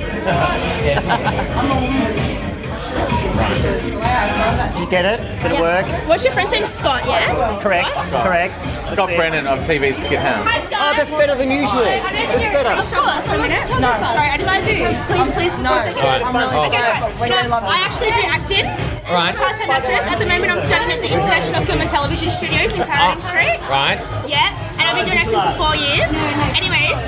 Did 4.71 4.79
you 4.79 4.89
get 4.89 5.05
it? 5.05 5.19
Did 5.41 5.53
it 5.53 5.59
work? 5.59 5.85
What's 6.07 6.23
your 6.23 6.33
friend's 6.33 6.51
name? 6.51 6.65
Scott, 6.65 7.03
yeah? 7.05 7.59
Correct. 7.59 7.89
Scott? 7.91 8.25
Correct. 8.25 8.59
Scott 8.59 9.09
Brennan 9.15 9.47
of 9.47 9.59
TV's 9.59 9.97
Ticket 9.99 10.19
Hound. 10.19 10.47
Hi, 10.47 10.59
Scott. 10.59 10.79
Oh, 10.79 10.93
that's 10.95 11.11
better 11.11 11.35
than 11.35 11.51
usual. 11.51 11.83
I 11.83 11.99
That's 11.99 12.43
you're 12.43 12.51
better. 12.55 12.75
Of 12.75 12.87
course, 12.87 13.27
one 13.27 13.41
minute. 13.43 13.67
No, 13.81 13.91
sorry, 14.13 14.29
I 14.31 14.37
just 14.37 14.47
want 14.47 14.63
to 14.63 14.75
please, 15.07 15.29
please, 15.35 15.53
No, 15.59 15.71
for 15.71 15.89
a 15.89 15.95
second. 15.95 16.23
I'm 16.23 16.35
really 16.35 16.55
Okay, 16.71 16.79
sorry. 16.79 16.99
right. 16.99 17.15
We 17.19 17.27
really 17.27 17.51
love 17.51 17.63
I 17.67 17.77
actually 17.83 18.11
do 18.15 18.23
acting. 18.23 18.65
Right. 19.11 19.31
I'm 19.31 19.35
a 19.35 19.39
part-time 19.39 19.69
actress. 19.71 20.07
At 20.07 20.19
the 20.19 20.29
moment, 20.29 20.51
I'm 20.51 20.63
studying 20.63 20.91
at 20.95 21.01
the 21.03 21.11
International 21.11 21.61
Film 21.67 21.79
and 21.81 21.89
Television 21.89 22.29
Studios 22.31 22.71
in 22.77 22.83
Clarendon 22.87 23.19
ah. 23.19 23.27
Street. 23.27 23.59
Right. 23.67 23.99
Yeah, 24.29 24.53
and 24.79 24.83
I've 24.87 24.95
been 24.95 25.07
doing 25.07 25.19
acting 25.19 25.41
for 25.41 25.55
four 25.59 25.75
years. 25.75 26.11
Anyways, 26.55 26.99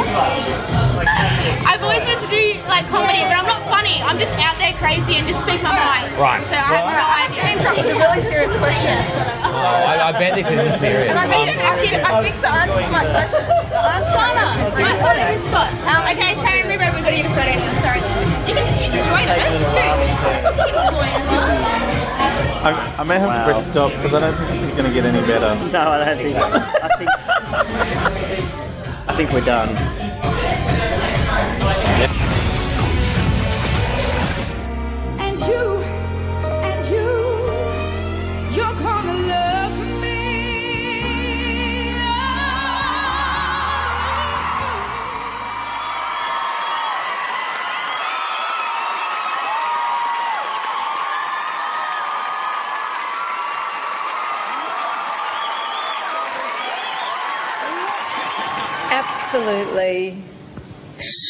I've 1.64 1.82
always 1.82 2.04
wanted 2.06 2.22
to 2.26 2.30
do 2.32 2.44
like 2.68 2.86
comedy, 2.90 3.22
but 3.26 3.38
I'm 3.38 3.46
not 3.50 3.62
funny. 3.70 4.02
I'm 4.04 4.18
just 4.18 4.34
out 4.42 4.58
there 4.60 4.74
crazy 4.82 5.16
and 5.22 5.26
just 5.28 5.42
speak 5.42 5.62
my 5.64 5.74
mind. 5.74 6.10
Right. 6.18 6.42
So 6.46 6.56
I 6.58 6.82
have 6.82 6.90
no 6.94 7.06
idea. 7.06 7.44
It's 7.80 7.90
a 7.90 7.96
really 7.98 8.22
serious 8.26 8.54
question. 8.58 8.98
Oh, 9.46 9.54
I, 9.54 10.10
I 10.10 10.12
bet 10.18 10.36
this 10.36 10.48
isn't 10.50 10.78
serious. 10.80 11.10
And 11.14 11.20
I 11.20 11.28
think, 11.30 11.54
I 11.54 11.76
think, 11.78 11.94
I 12.04 12.22
think 12.24 12.36
the 12.42 12.50
answer 12.50 12.82
to 12.84 12.90
my 12.94 13.04
question, 13.06 13.42
the 13.46 13.78
answer 13.78 14.12
to 14.12 14.18
my 14.18 14.34
question 14.34 14.58
is 14.66 14.74
really 14.74 14.98
What 15.02 15.14
funny. 15.18 15.34
is 15.34 15.42
Scott? 15.46 15.70
Um, 15.86 16.02
okay, 16.14 16.32
Terry, 16.42 16.62
remember 16.66 16.90
we're 16.98 17.06
going 17.06 17.18
to 17.18 17.22
get 17.24 17.30
a 17.30 17.36
photo 17.38 17.54
now. 17.54 17.84
Sorry. 17.84 18.02
You 18.50 18.54
can 18.58 18.66
enjoy 18.90 19.22
it. 19.24 19.30
It's 19.34 19.70
good. 19.74 19.86
You 20.58 20.74
can 20.74 20.78
enjoy 20.84 21.06
it. 21.08 21.22
I, 22.64 22.72
I 22.98 23.04
may 23.04 23.20
have 23.20 23.28
to 23.30 23.44
press 23.44 23.60
stop 23.70 23.92
because 23.92 24.14
I 24.14 24.20
don't 24.22 24.36
think 24.38 24.50
this 24.50 24.62
is 24.62 24.74
going 24.78 24.88
to 24.88 24.94
get 24.94 25.04
any 25.06 25.20
better. 25.28 25.52
No, 25.72 25.82
I 25.84 26.06
don't 26.06 26.18
think. 26.18 26.34
so. 26.36 26.48
I 26.48 26.90
think. 26.98 28.53
I 29.14 29.16
think 29.16 29.32
we're 29.32 29.46
done. 29.46 30.13
Absolutely, 59.46 60.24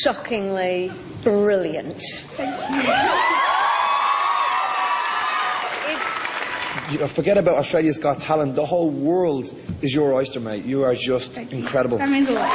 shockingly 0.03 0.91
brilliant. 1.24 2.00
You 6.91 7.00
know, 7.00 7.08
forget 7.08 7.39
about 7.39 7.55
Australia's 7.55 7.98
Got 7.98 8.20
Talent. 8.20 8.53
The 8.53 8.67
whole 8.67 8.91
world 8.91 9.51
is 9.82 9.96
your 9.96 10.13
oyster, 10.13 10.39
mate. 10.39 10.63
You 10.63 10.84
are 10.84 10.93
just 10.93 11.39
incredible. 11.39 11.98
That 11.98 12.10
means 12.12 12.29
a 12.29 12.34
lot. 12.34 12.51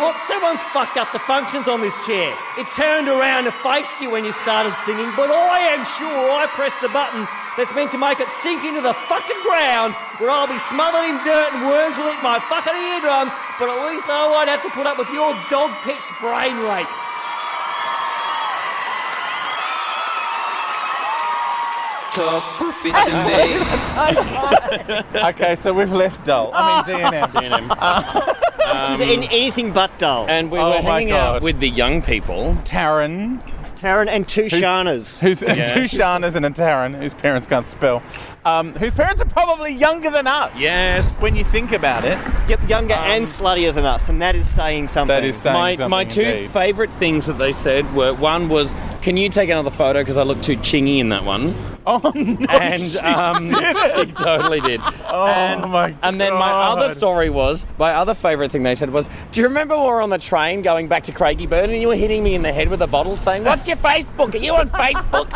Look, 0.00 0.18
someone's 0.18 0.62
fucked 0.74 0.96
up 0.96 1.12
the 1.12 1.20
functions 1.20 1.68
on 1.68 1.80
this 1.80 1.94
chair. 2.04 2.34
It 2.58 2.66
turned 2.74 3.06
around 3.06 3.44
to 3.44 3.52
face 3.52 4.00
you 4.00 4.10
when 4.10 4.24
you 4.24 4.32
started 4.32 4.74
singing, 4.84 5.12
but 5.16 5.30
I 5.30 5.60
am 5.60 5.84
sure 5.84 6.28
I 6.28 6.46
pressed 6.50 6.80
the 6.80 6.88
button 6.88 7.28
that's 7.56 7.74
meant 7.74 7.92
to 7.92 7.98
make 7.98 8.20
it 8.20 8.28
sink 8.40 8.64
into 8.64 8.80
the 8.80 8.94
fucking 9.08 9.40
ground 9.44 9.92
where 10.18 10.30
I'll 10.30 10.48
be 10.48 10.58
smothered 10.72 11.04
in 11.04 11.16
dirt 11.24 11.52
and 11.52 11.68
worms 11.68 11.96
will 12.00 12.08
eat 12.08 12.22
my 12.24 12.40
fucking 12.48 12.72
eardrums, 12.74 13.32
but 13.60 13.68
at 13.68 13.78
least 13.88 14.08
I 14.08 14.24
won't 14.30 14.48
have 14.48 14.62
to 14.64 14.70
put 14.70 14.86
up 14.86 14.96
with 14.96 15.10
your 15.12 15.36
dog-pitched 15.52 16.12
brain 16.20 16.56
rape. 16.64 16.88
Talk 22.12 22.42
profit 22.58 22.92
to 23.08 23.12
me. 25.14 25.20
okay, 25.30 25.56
so 25.56 25.72
we've 25.72 25.92
left 25.92 26.24
Dull. 26.26 26.50
I 26.52 26.84
mean 26.86 27.00
DNM. 27.00 27.68
DNM. 27.70 28.96
She's 28.98 29.00
in 29.08 29.22
anything 29.24 29.72
but 29.72 29.98
dull. 29.98 30.26
And 30.28 30.50
we 30.50 30.58
Oh 30.58 30.76
were 30.76 30.82
hanging 30.82 31.08
God. 31.08 31.36
out 31.36 31.42
with 31.42 31.58
the 31.58 31.70
young 31.70 32.02
people. 32.02 32.54
Taryn, 32.64 33.40
Taryn 33.82 34.06
and 34.08 34.28
two 34.28 34.42
Who's- 34.42 34.52
Shanas. 34.62 35.18
who's 35.18 35.42
Yeah. 35.46 35.64
two 35.64 35.82
Shanas 35.82 36.36
and 36.36 36.46
a 36.46 36.50
Taryn, 36.50 36.94
whose 36.96 37.12
parents 37.14 37.48
can't 37.48 37.66
spell, 37.66 38.00
um, 38.44 38.74
whose 38.74 38.92
parents 38.92 39.20
are 39.20 39.24
probably 39.26 39.72
younger 39.72 40.08
than 40.08 40.28
us. 40.28 40.52
Yes. 40.56 41.16
When 41.18 41.34
you 41.34 41.42
think 41.42 41.72
about 41.72 42.04
it, 42.04 42.16
Yep, 42.48 42.68
younger 42.68 42.94
and 42.94 43.26
sluttier 43.26 43.74
than 43.74 43.84
us, 43.84 44.08
and 44.08 44.22
that 44.22 44.36
is 44.36 44.48
saying 44.48 44.86
something. 44.88 45.08
that 45.14 45.24
is 45.24 45.36
saying 45.36 45.54
My, 45.54 45.74
something 45.74 45.90
my 45.90 46.04
two 46.04 46.20
indeed. 46.22 46.50
favourite 46.50 46.92
things 46.92 47.26
that 47.26 47.38
they 47.38 47.52
said 47.52 47.92
were 47.94 48.14
one 48.14 48.48
was, 48.48 48.74
"Can 49.02 49.16
you 49.16 49.28
take 49.28 49.50
another 49.50 49.70
photo 49.70 50.00
because 50.00 50.16
I 50.16 50.22
look 50.22 50.40
too 50.42 50.56
chingy 50.56 50.98
in 50.98 51.10
that 51.10 51.24
one?" 51.24 51.54
Oh 51.86 52.12
no! 52.14 52.46
and 52.48 52.96
um, 52.98 53.44
she 53.44 54.12
totally 54.12 54.60
did. 54.60 54.80
Oh 55.08 55.26
and, 55.26 55.70
my 55.70 55.94
And 56.02 56.20
then 56.20 56.32
my 56.32 56.50
other 56.50 56.94
story 56.94 57.28
was 57.28 57.66
my 57.78 57.92
other 57.92 58.14
favourite 58.14 58.50
thing 58.50 58.62
they 58.62 58.74
said 58.74 58.90
was, 58.90 59.08
"Do 59.32 59.40
you 59.40 59.48
remember 59.48 59.76
we 59.76 59.84
were 59.84 60.00
on 60.00 60.10
the 60.10 60.18
train 60.18 60.62
going 60.62 60.88
back 60.88 61.02
to 61.04 61.12
Craigieburn 61.12 61.64
and 61.64 61.82
you 61.82 61.88
were 61.88 61.96
hitting 61.96 62.22
me 62.22 62.34
in 62.34 62.42
the 62.42 62.52
head 62.52 62.68
with 62.68 62.82
a 62.82 62.86
bottle, 62.86 63.16
saying, 63.16 63.44
"What's 63.44 63.66
your 63.66 63.76
Facebook? 63.76 64.34
Are 64.34 64.38
you 64.38 64.54
on 64.54 64.70
Facebook?" 64.70 65.28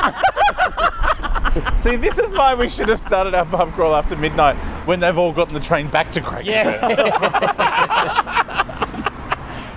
See, 1.77 1.97
this 1.97 2.19
is 2.19 2.35
why 2.35 2.55
we 2.55 2.69
should 2.69 2.89
have 2.89 3.01
started 3.01 3.35
our 3.35 3.47
pub 3.47 3.73
crawl 3.73 3.95
after 3.95 4.17
midnight 4.17 4.57
when 4.87 5.01
they've 5.01 5.17
all 5.17 5.33
gotten 5.33 5.55
the 5.55 5.61
train 5.61 5.89
back 5.89 6.13
to 6.13 6.21
Craig. 6.21 6.47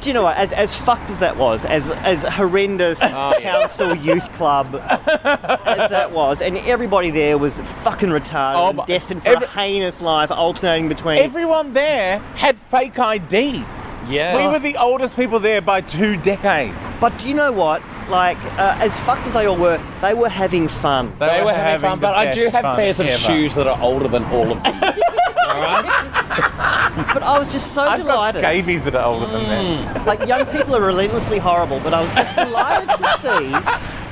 Do 0.02 0.10
you 0.10 0.14
know 0.14 0.24
what? 0.24 0.38
As, 0.38 0.54
as 0.54 0.74
fucked 0.76 1.10
as 1.10 1.20
that 1.20 1.36
was, 1.36 1.66
as 1.66 1.90
as 1.92 2.24
horrendous 2.24 3.00
Oh, 3.04 3.34
yeah. 3.38 3.42
council 3.42 3.94
youth 3.94 4.32
club 4.34 4.74
as 4.76 5.90
that 5.92 6.12
was, 6.14 6.42
and 6.42 6.58
everybody 6.60 7.12
there 7.12 7.38
was 7.38 7.60
fucking 7.84 8.08
retarded, 8.10 8.56
Oh, 8.58 8.70
and 8.70 8.86
destined 8.88 9.24
for 9.24 9.30
every- 9.30 9.46
a 9.46 9.50
heinous 9.50 10.00
life, 10.02 10.32
alternating 10.32 10.88
between. 10.88 11.20
Everyone 11.20 11.74
there 11.74 12.20
had 12.36 12.58
fake 12.58 12.98
ID. 12.98 13.66
yeah. 14.08 14.38
We 14.38 14.48
were 14.52 14.60
the 14.60 14.78
oldest 14.78 15.18
people 15.18 15.40
there 15.42 15.62
by 15.62 15.82
two 15.82 16.16
decades. 16.16 16.76
but 17.02 17.18
do 17.20 17.28
you 17.28 17.34
know 17.34 17.52
what? 17.52 17.82
Like, 18.10 18.38
uh, 18.58 18.78
as 18.80 18.98
fucked 19.02 19.28
as 19.28 19.34
they 19.34 19.46
all 19.48 19.58
were, 19.58 19.80
they 20.02 20.14
were 20.14 20.30
having 20.30 20.68
fun. 20.70 21.14
they 21.20 21.44
were 21.44 21.54
having 21.54 21.90
fun, 21.90 22.00
but 22.00 22.16
I 22.16 22.32
do 22.32 22.44
have 22.50 22.62
fun 22.64 22.76
pairs 22.78 23.00
of 23.02 23.08
ever. 23.08 23.18
shoes 23.20 23.54
that 23.56 23.68
are 23.68 23.80
older 23.82 24.08
than 24.08 24.24
all 24.26 24.52
of 24.54 24.64
them. 24.64 24.82
all 25.60 25.84
right. 25.84 27.14
But 27.14 27.24
I 27.24 27.38
was 27.40 27.52
just 27.52 27.74
so 27.74 27.82
delighted. 27.84 28.02
I've 28.02 28.08
got 28.08 28.14
delighted. 28.34 28.42
scabies 28.42 28.84
that 28.84 28.96
are 28.96 29.06
older 29.06 29.28
than 29.28 29.46
Mm. 29.46 29.94
them. 29.94 30.06
Like, 30.06 30.26
young 30.28 30.46
people 30.48 30.76
are 30.76 30.82
relentlessly 30.82 31.38
horrible, 31.40 31.80
but 31.80 31.94
I 31.94 32.02
was 32.02 32.12
just 32.14 32.36
delighted 32.36 32.90
to 32.90 33.20
see 33.20 33.54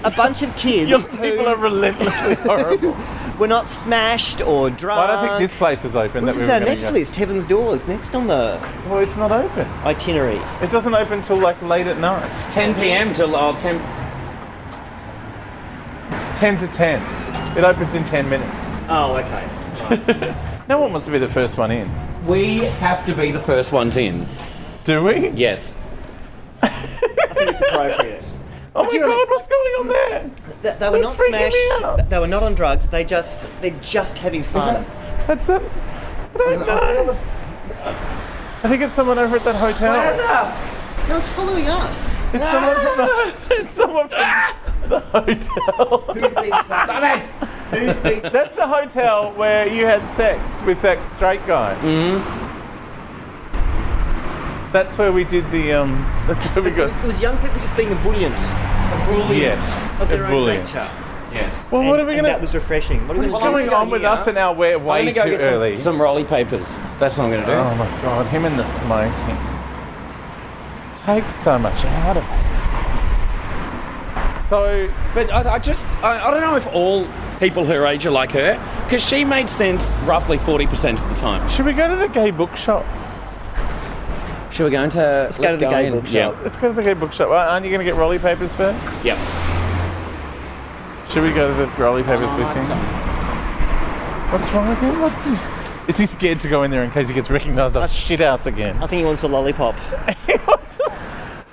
a 0.03 0.11
bunch 0.11 0.41
of 0.43 0.55
kids 0.55 0.89
Young 0.89 1.01
who 1.01 1.17
people 1.17 1.47
are 1.47 1.55
relentlessly 1.57 2.35
horrible. 2.45 2.95
we're 3.39 3.47
not 3.47 3.67
smashed 3.67 4.41
or 4.41 4.69
drunk. 4.69 4.99
Well, 4.99 5.17
I 5.17 5.21
don't 5.21 5.27
think 5.37 5.39
this 5.49 5.57
place 5.57 5.83
is 5.85 5.95
open. 5.95 6.25
This 6.25 6.35
that 6.35 6.39
we 6.39 6.45
is 6.45 6.51
our 6.51 6.59
next 6.59 6.85
go. 6.85 6.91
list, 6.91 7.15
Heaven's 7.15 7.45
Doors, 7.45 7.87
next 7.87 8.15
on 8.15 8.27
the 8.27 8.59
Well, 8.87 8.99
it's 8.99 9.15
not 9.17 9.31
open. 9.31 9.67
itinerary. 9.83 10.39
It 10.61 10.69
doesn't 10.71 10.93
open 10.95 11.21
till 11.21 11.37
like 11.37 11.61
late 11.61 11.87
at 11.87 11.97
night. 11.99 12.29
10 12.51 12.75
p.m. 12.75 13.13
till 13.13 13.35
uh, 13.35 13.55
10. 13.57 13.81
It's 16.13 16.29
10 16.39 16.57
to 16.59 16.67
10. 16.67 17.57
It 17.57 17.63
opens 17.63 17.95
in 17.95 18.03
10 18.05 18.29
minutes. 18.29 18.51
Oh, 18.89 19.17
okay. 19.17 20.35
No 20.69 20.79
one 20.79 20.91
wants 20.91 21.05
to 21.05 21.11
be 21.13 21.19
the 21.19 21.27
first 21.27 21.57
one 21.57 21.71
in. 21.71 21.89
We 22.25 22.57
have 22.57 23.05
to 23.05 23.15
be 23.15 23.31
the 23.31 23.39
first 23.39 23.71
ones 23.71 23.95
in. 23.97 24.27
Do 24.83 25.03
we? 25.03 25.29
Yes. 25.29 25.73
I 26.61 26.67
think 26.69 27.49
it's 27.51 27.61
appropriate. 27.61 28.23
Oh 28.75 28.83
my 28.83 28.89
god, 28.89 28.93
remember- 29.01 29.25
what's 29.33 29.47
going 29.47 29.73
on 29.79 29.87
there? 29.87 30.29
They, 30.61 30.71
they 30.79 30.89
were 30.89 30.99
That's 31.01 31.17
not 31.19 31.27
smashed. 31.27 31.83
out. 31.83 32.09
They 32.09 32.19
were 32.19 32.27
not 32.27 32.43
on 32.43 32.53
drugs. 32.55 32.85
They 32.87 33.03
just 33.03 33.47
they're 33.61 33.71
just 33.81 34.17
having 34.17 34.43
fun. 34.43 34.85
That's 35.25 35.47
it. 35.49 35.61
I 36.35 36.37
don't 36.37 36.67
know. 36.67 37.17
I 38.63 38.69
think 38.69 38.81
it's 38.81 38.93
someone 38.95 39.17
over 39.19 39.37
at 39.37 39.43
that 39.45 39.55
hotel. 39.55 39.93
No, 41.07 41.17
it's 41.17 41.29
following 41.29 41.67
us. 41.67 42.23
It's 42.33 42.43
someone 42.43 42.75
from 42.75 42.97
the. 42.97 43.33
It's 43.55 43.73
someone 43.73 44.09
from 44.09 44.89
the 44.89 44.99
hotel. 45.11 45.99
Who's 46.13 46.33
being 46.33 46.51
fucked? 46.51 46.91
Who's 46.91 47.25
being 47.25 47.51
That's 47.71 48.55
the 48.55 48.67
hotel 48.67 49.33
where 49.33 49.67
you 49.67 49.85
had 49.85 50.07
sex 50.15 50.61
with 50.63 50.81
that 50.81 51.09
straight 51.09 51.45
guy. 51.45 51.75
Mm-hmm. 51.81 52.47
That's 54.71 54.97
where 54.97 55.11
we 55.11 55.23
did 55.23 55.49
the 55.51 55.73
um. 55.73 56.01
That's 56.27 56.45
where 56.47 56.63
we 56.63 56.71
got. 56.71 56.89
It 57.03 57.07
was 57.07 57.21
young 57.21 57.37
people 57.39 57.55
just 57.59 57.75
being 57.75 57.91
ebullient 57.91 58.35
Yes, 59.35 59.99
of 60.01 60.09
their 60.09 60.25
own 60.25 60.31
ebullient. 60.31 60.65
nature. 60.65 60.89
Yes. 61.33 61.71
Well, 61.71 61.83
what 61.83 61.99
are 61.99 62.05
we 62.05 62.15
gonna? 62.15 62.27
That 62.29 62.41
was 62.41 62.53
refreshing. 62.55 63.05
What 63.07 63.17
are 63.17 63.19
we 63.21 63.29
What's 63.29 63.43
gonna 63.43 63.65
do? 63.65 63.73
on 63.73 63.89
with 63.89 64.03
us 64.03 64.27
and 64.27 64.37
our 64.37 64.53
we're 64.53 64.75
I'm 64.77 64.85
way 64.85 64.99
gonna 65.11 65.13
go 65.13 65.23
too 65.25 65.31
get 65.31 65.41
some, 65.41 65.53
early? 65.53 65.77
some 65.77 66.01
rolly 66.01 66.23
papers. 66.23 66.75
That's 66.99 67.17
what 67.17 67.25
I'm 67.25 67.31
gonna 67.31 67.45
do. 67.45 67.51
Oh 67.51 67.75
my 67.75 67.87
god, 68.01 68.27
him 68.27 68.45
and 68.45 68.57
the 68.57 68.63
smoking 68.79 69.37
takes 70.95 71.35
so 71.43 71.57
much 71.59 71.83
out 71.85 72.17
of 72.17 72.23
us. 72.23 72.43
So, 74.47 74.89
But 75.13 75.31
I, 75.31 75.55
I 75.55 75.59
just, 75.59 75.85
I, 76.03 76.19
I 76.27 76.31
don't 76.31 76.39
know 76.41 76.55
if 76.55 76.67
all 76.67 77.05
people 77.39 77.65
her 77.65 77.85
age 77.85 78.05
are 78.05 78.11
like 78.11 78.31
her, 78.31 78.53
because 78.83 79.05
she 79.05 79.23
made 79.23 79.49
sense 79.49 79.89
roughly 80.03 80.37
40% 80.37 80.93
of 80.93 81.09
the 81.09 81.15
time. 81.15 81.47
should 81.49 81.65
we 81.65 81.73
go 81.73 81.87
to 81.87 81.95
the 81.95 82.07
gay 82.07 82.31
bookshop? 82.31 82.85
Should 84.51 84.65
we 84.65 84.71
go 84.71 84.83
into? 84.83 84.99
Let's, 84.99 85.37
go 85.37 85.51
to 85.51 85.57
the 85.57 85.69
gay 85.69 85.87
in. 85.87 85.93
bookshop. 85.93 86.13
Yeah. 86.13 86.43
Let's 86.43 86.57
go 86.57 86.69
to 86.69 86.73
the 86.73 86.81
gay 86.81 86.93
bookshop. 86.93 87.29
Well, 87.29 87.49
Aren't 87.49 87.65
you 87.65 87.71
going 87.71 87.85
to 87.85 87.91
get 87.91 87.99
rolly 87.99 88.17
papers 88.17 88.51
first? 88.53 88.79
Yep. 89.05 89.17
Should 91.11 91.23
we 91.23 91.31
go 91.31 91.47
to 91.47 91.53
the 91.53 91.67
rolly 91.81 92.03
papers 92.03 92.29
Oh, 92.29 92.37
with 92.37 92.67
him? 92.67 92.77
What's 94.31 94.51
wrong 94.53 94.69
with 94.69 94.79
him? 94.79 94.99
What's 95.01 95.23
his... 95.25 95.39
Is 95.89 95.97
he 95.97 96.05
scared 96.05 96.39
to 96.41 96.49
go 96.49 96.63
in 96.63 96.71
there 96.71 96.83
in 96.83 96.91
case 96.91 97.07
he 97.07 97.13
gets 97.13 97.29
recognised 97.29 97.77
as 97.77 97.91
Skithouse 97.91 98.45
again? 98.45 98.77
I 98.77 98.87
think 98.87 98.99
he 98.99 99.05
wants 99.05 99.23
a 99.23 99.27
lollipop. 99.27 99.75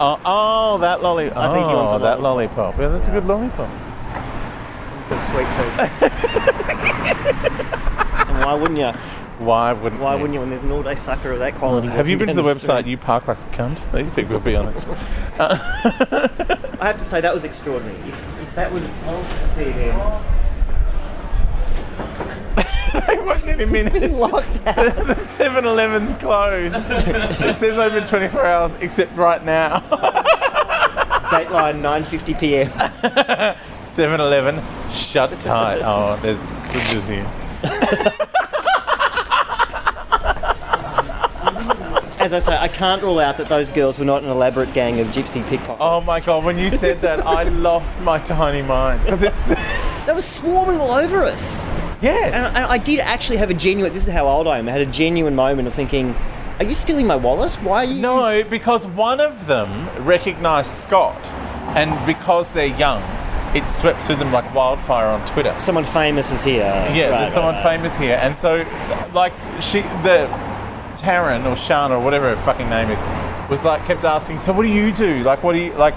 Oh, 0.01 0.20
oh 0.25 0.79
that 0.79 1.03
lolly. 1.03 1.31
I 1.31 1.55
think 1.55 1.66
he 1.66 1.73
wants 1.75 1.92
a 1.92 1.97
oh, 1.97 1.99
that 2.01 2.20
lollipop. 2.20 2.77
Yeah, 2.79 2.88
that's 2.88 3.07
a 3.07 3.12
good 3.12 3.27
lollipop. 3.27 3.70
He's 5.38 5.57
got 5.57 5.77
a 5.79 5.90
sweet 5.99 6.01
tooth. 6.01 6.09
and 8.29 8.38
why 8.44 8.55
wouldn't 8.55 8.79
you? 8.79 8.92
Why 9.44 9.73
wouldn't 9.73 10.01
Why 10.01 10.14
you? 10.14 10.20
wouldn't 10.20 10.35
you 10.35 10.40
when 10.40 10.51
there's 10.51 10.62
an 10.64 10.70
all-day 10.70 10.94
sucker 10.94 11.33
of 11.33 11.40
that 11.40 11.57
quality? 11.57 11.88
Have 11.88 12.09
you 12.09 12.16
been 12.16 12.29
to 12.29 12.35
the 12.35 12.42
down 12.42 12.57
website? 12.57 12.87
You 12.87 12.97
Park 12.97 13.27
Like 13.27 13.38
a 13.38 13.57
Cunt? 13.57 13.81
These 13.92 14.11
people 14.12 14.35
will 14.35 14.40
be 14.40 14.55
on 14.57 14.68
it. 14.68 14.77
I 15.40 16.87
have 16.88 16.99
to 16.99 17.05
say 17.05 17.20
that 17.20 17.35
was 17.35 17.42
extraordinary. 17.44 17.99
If, 18.09 18.40
if 18.42 18.55
that 18.55 18.73
was, 18.73 19.03
dear. 19.57 19.92
they 23.09 23.18
won't 23.18 23.44
in 23.44 23.61
a 23.61 23.66
minute. 23.66 24.12
locked 24.12 24.64
out. 24.66 24.77
the 25.07 25.16
7 25.37 25.64
Eleven's 25.64 26.14
closed. 26.14 26.75
it 26.77 27.59
says 27.59 27.77
open 27.77 28.07
24 28.07 28.47
hours 28.47 28.73
except 28.81 29.16
right 29.16 29.44
now. 29.44 29.81
Dateline 31.31 31.81
9:50 31.81 32.38
p.m. 32.38 32.70
7 33.96 34.20
Eleven, 34.20 34.61
shut 34.90 35.30
tight. 35.40 35.80
Oh, 35.85 36.18
there's 36.20 36.38
scissors 36.72 37.07
here. 37.07 37.30
As 42.18 42.33
I 42.33 42.38
say, 42.38 42.57
I 42.57 42.68
can't 42.68 43.02
rule 43.02 43.20
out 43.20 43.37
that 43.37 43.48
those 43.48 43.70
girls 43.70 43.98
were 43.98 44.04
not 44.04 44.22
an 44.22 44.30
elaborate 44.30 44.72
gang 44.72 44.98
of 44.98 45.07
gypsy 45.09 45.46
pickpockets. 45.48 45.78
Oh 45.80 46.00
my 46.00 46.20
god, 46.20 46.44
when 46.44 46.59
you 46.59 46.70
said 46.70 47.02
that, 47.02 47.24
I 47.24 47.44
lost 47.44 47.96
my 48.00 48.18
tiny 48.18 48.62
mind. 48.62 49.04
Because 49.04 49.22
it's. 49.22 49.61
They 50.04 50.12
were 50.12 50.20
swarming 50.20 50.80
all 50.80 50.90
over 50.90 51.24
us. 51.24 51.64
Yes. 52.02 52.35
And, 52.35 52.54
and 52.54 52.66
I 52.66 52.76
did 52.76 53.00
actually 53.00 53.38
have 53.38 53.48
a 53.48 53.54
genuine. 53.54 53.90
This 53.90 54.07
is 54.07 54.12
how 54.12 54.26
old 54.26 54.46
I 54.46 54.59
am. 54.59 54.68
I 54.68 54.72
had 54.72 54.83
a 54.83 54.87
genuine 54.87 55.35
moment 55.35 55.66
of 55.66 55.72
thinking, 55.72 56.14
"Are 56.59 56.64
you 56.64 56.74
stealing 56.74 57.07
my 57.07 57.16
wallet? 57.16 57.54
Why 57.62 57.85
are 57.85 57.85
you?" 57.87 58.02
No, 58.02 58.44
because 58.44 58.87
one 58.87 59.18
of 59.18 59.46
them 59.46 59.88
recognised 60.04 60.68
Scott, 60.72 61.16
and 61.74 61.90
because 62.07 62.50
they're 62.50 62.66
young, 62.66 63.00
it 63.54 63.68
swept 63.70 64.02
through 64.04 64.16
them 64.16 64.32
like 64.32 64.52
wildfire 64.54 65.06
on 65.06 65.26
Twitter. 65.32 65.54
Someone 65.58 65.84
famous 65.84 66.32
is 66.32 66.42
here. 66.44 66.62
Yeah, 66.62 66.74
Right, 66.74 66.94
there's 66.94 67.12
right, 67.12 67.32
someone 67.34 67.54
right. 67.54 67.62
famous 67.62 67.96
here, 67.96 68.18
and 68.20 68.36
so 68.38 68.64
like 69.12 69.32
she, 69.60 69.82
the 70.02 70.26
Taryn 70.96 71.44
or 71.46 71.54
Shana 71.56 71.90
or 71.90 72.00
whatever 72.00 72.34
her 72.34 72.42
fucking 72.44 72.68
name 72.68 72.90
is, 72.90 73.50
was 73.50 73.62
like 73.64 73.84
kept 73.86 74.04
asking. 74.04 74.38
So 74.40 74.52
what 74.52 74.62
do 74.62 74.68
you 74.68 74.90
do? 74.92 75.16
Like 75.16 75.42
what 75.42 75.52
do 75.52 75.58
you 75.58 75.72
like? 75.74 75.94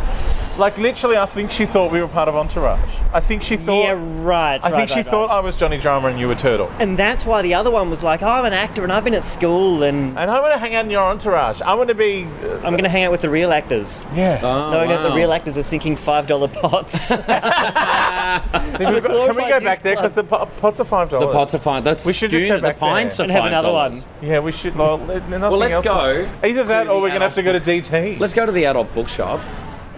Like 0.57 0.77
literally, 0.77 1.17
I 1.17 1.25
think 1.25 1.51
she 1.51 1.65
thought 1.65 1.91
we 1.91 2.01
were 2.01 2.07
part 2.07 2.27
of 2.27 2.35
Entourage. 2.35 2.79
I 3.13 3.19
think 3.19 3.43
she 3.43 3.57
thought. 3.57 3.83
Yeah, 3.83 3.95
right. 4.23 4.57
I 4.57 4.69
think 4.69 4.73
right, 4.73 4.89
she 4.89 4.95
right, 4.95 5.05
thought. 5.05 5.29
I 5.29 5.39
was 5.39 5.55
Johnny 5.55 5.77
Drama 5.77 6.07
and 6.07 6.19
you 6.19 6.27
were 6.27 6.35
Turtle. 6.35 6.71
And 6.79 6.97
that's 6.97 7.25
why 7.25 7.41
the 7.41 7.53
other 7.53 7.69
one 7.71 7.89
was 7.89 8.03
like, 8.03 8.23
oh, 8.23 8.27
I'm 8.27 8.45
an 8.45 8.53
actor 8.53 8.83
and 8.83 8.91
I've 8.91 9.03
been 9.03 9.13
at 9.13 9.23
school 9.23 9.83
and 9.83 10.17
And 10.17 10.31
I 10.31 10.39
want 10.39 10.53
to 10.53 10.57
hang 10.57 10.75
out 10.75 10.85
in 10.85 10.91
your 10.91 11.03
entourage. 11.03 11.61
I 11.61 11.73
want 11.75 11.89
to 11.89 11.95
be. 11.95 12.23
Uh, 12.23 12.55
I'm 12.57 12.73
going 12.73 12.83
to 12.83 12.89
hang 12.89 13.03
out 13.03 13.11
with 13.11 13.21
the 13.21 13.29
real 13.29 13.51
actors. 13.51 14.05
Yeah. 14.13 14.39
Oh, 14.43 14.71
Knowing 14.71 14.89
that 14.89 15.03
the 15.03 15.15
real 15.15 15.31
actors 15.31 15.57
are 15.57 15.63
sinking 15.63 15.95
$5 15.95 16.53
pots. 16.53 17.07
See, 18.77 18.85
we've 18.85 19.03
got- 19.03 19.27
can 19.27 19.35
we 19.35 19.49
go 19.49 19.59
back 19.59 19.83
there 19.83 19.95
because 19.95 20.13
the 20.13 20.23
pots 20.23 20.79
are 20.79 20.85
five 20.85 21.09
dollars. 21.09 21.27
The 21.27 21.33
pots 21.33 21.55
are 21.55 21.59
fine. 21.59 21.83
That's 21.83 22.05
We 22.05 22.13
should 22.13 22.31
just 22.31 22.47
go 22.47 22.61
back 22.61 22.75
the 22.75 22.79
pints 22.79 23.17
there. 23.17 23.25
And 23.25 23.31
have 23.31 23.45
another 23.45 23.69
$5. 23.69 24.05
Yeah, 24.21 24.39
we 24.39 24.51
should. 24.51 24.75
Well, 24.75 24.97
well 24.97 25.57
let's 25.57 25.83
go 25.83 26.29
Either 26.43 26.63
that, 26.63 26.87
or 26.87 27.01
we're 27.01 27.09
gonna 27.09 27.21
have 27.21 27.33
to 27.35 27.43
go 27.43 27.53
to 27.53 27.59
DT. 27.59 28.19
Let's 28.19 28.33
go 28.33 28.45
to 28.45 28.51
the 28.51 28.65
adult 28.65 28.93
bookshop. 28.93 29.41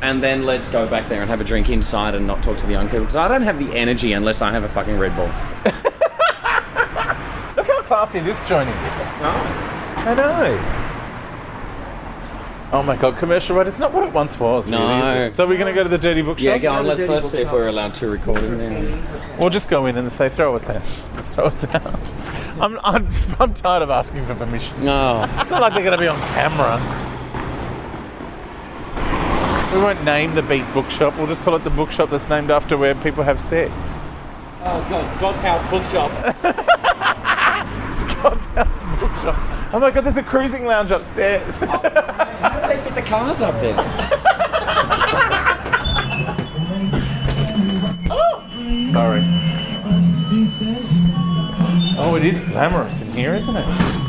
And 0.01 0.23
then 0.23 0.45
let's 0.45 0.67
go 0.69 0.87
back 0.87 1.09
there 1.09 1.21
and 1.21 1.29
have 1.29 1.41
a 1.41 1.43
drink 1.43 1.69
inside 1.69 2.15
and 2.15 2.25
not 2.25 2.41
talk 2.41 2.57
to 2.59 2.65
the 2.65 2.71
young 2.71 2.85
people 2.87 3.01
because 3.01 3.15
I 3.17 3.27
don't 3.27 3.41
have 3.41 3.59
the 3.59 3.77
energy 3.77 4.13
unless 4.13 4.41
I 4.41 4.51
have 4.51 4.63
a 4.63 4.69
fucking 4.69 4.97
Red 4.97 5.15
Bull. 5.15 5.25
Look 7.55 7.67
how 7.67 7.81
classy 7.83 8.19
this 8.19 8.39
joint 8.47 8.69
is. 8.69 8.75
Nice. 8.75 10.05
I 10.07 10.13
know. 10.15 10.75
Oh 12.71 12.83
my 12.83 12.95
god, 12.95 13.17
commercial, 13.17 13.55
but 13.55 13.67
it's 13.67 13.79
not 13.79 13.93
what 13.93 14.03
it 14.03 14.13
once 14.13 14.39
was. 14.39 14.69
Really, 14.69 14.81
No. 14.83 14.99
is 15.25 15.33
it? 15.33 15.35
So 15.35 15.47
we're 15.47 15.57
gonna 15.57 15.73
go 15.73 15.81
to 15.83 15.89
the 15.89 15.97
dirty 15.97 16.21
bookshop. 16.21 16.45
Yeah, 16.45 16.57
go 16.59 16.71
on. 16.71 16.85
Let's 16.85 17.07
let's 17.07 17.31
see 17.31 17.39
if 17.39 17.51
we're 17.51 17.67
allowed 17.67 17.95
to 17.95 18.07
record 18.09 18.37
in 18.43 18.57
there. 18.59 19.03
We'll 19.39 19.49
just 19.49 19.69
go 19.69 19.87
in 19.87 19.97
and 19.97 20.07
if 20.07 20.17
they 20.19 20.29
throw 20.29 20.55
us 20.55 20.69
out, 20.69 20.83
throw 21.33 21.45
us 21.45 21.63
out. 21.65 21.99
I'm, 22.61 22.77
I'm, 22.83 23.07
I'm 23.39 23.53
tired 23.53 23.81
of 23.83 23.89
asking 23.89 24.25
for 24.25 24.35
permission. 24.35 24.83
No. 24.83 25.23
It's 25.39 25.49
not 25.49 25.61
like 25.61 25.73
they're 25.73 25.83
going 25.83 25.97
to 25.97 25.97
be 25.97 26.09
on 26.09 26.19
camera. 26.33 26.77
We 29.73 29.77
won't 29.77 30.03
name 30.03 30.33
the 30.33 30.41
beat 30.41 30.65
bookshop. 30.73 31.15
We'll 31.15 31.27
just 31.27 31.43
call 31.43 31.55
it 31.55 31.63
the 31.63 31.69
bookshop 31.69 32.09
that's 32.09 32.27
named 32.27 32.49
after 32.49 32.75
where 32.75 32.95
people 32.95 33.23
have 33.23 33.39
sex. 33.39 33.71
Oh 34.61 34.85
god, 34.89 35.13
Scott's 35.15 35.39
House 35.41 35.69
Bookshop. 35.69 36.11
Scott's 37.93 38.47
House 38.47 38.99
Bookshop. 38.99 39.37
Oh 39.71 39.79
my 39.79 39.91
god, 39.91 40.05
there's 40.05 40.17
a 40.17 40.23
cruising 40.23 40.65
lounge 40.65 40.89
upstairs. 40.89 41.53
Oh, 41.61 41.67
how 41.67 42.59
do 42.59 42.67
they 42.67 42.81
fit 42.81 42.95
the 42.95 43.03
cars 43.03 43.41
up 43.41 43.53
there? 43.61 43.75
Oh. 48.09 48.43
Sorry. 48.91 49.23
Oh, 52.01 52.15
it 52.15 52.25
is 52.25 52.41
glamorous 52.45 52.99
in 53.01 53.11
here, 53.11 53.35
isn't 53.35 53.55
it? 53.55 54.08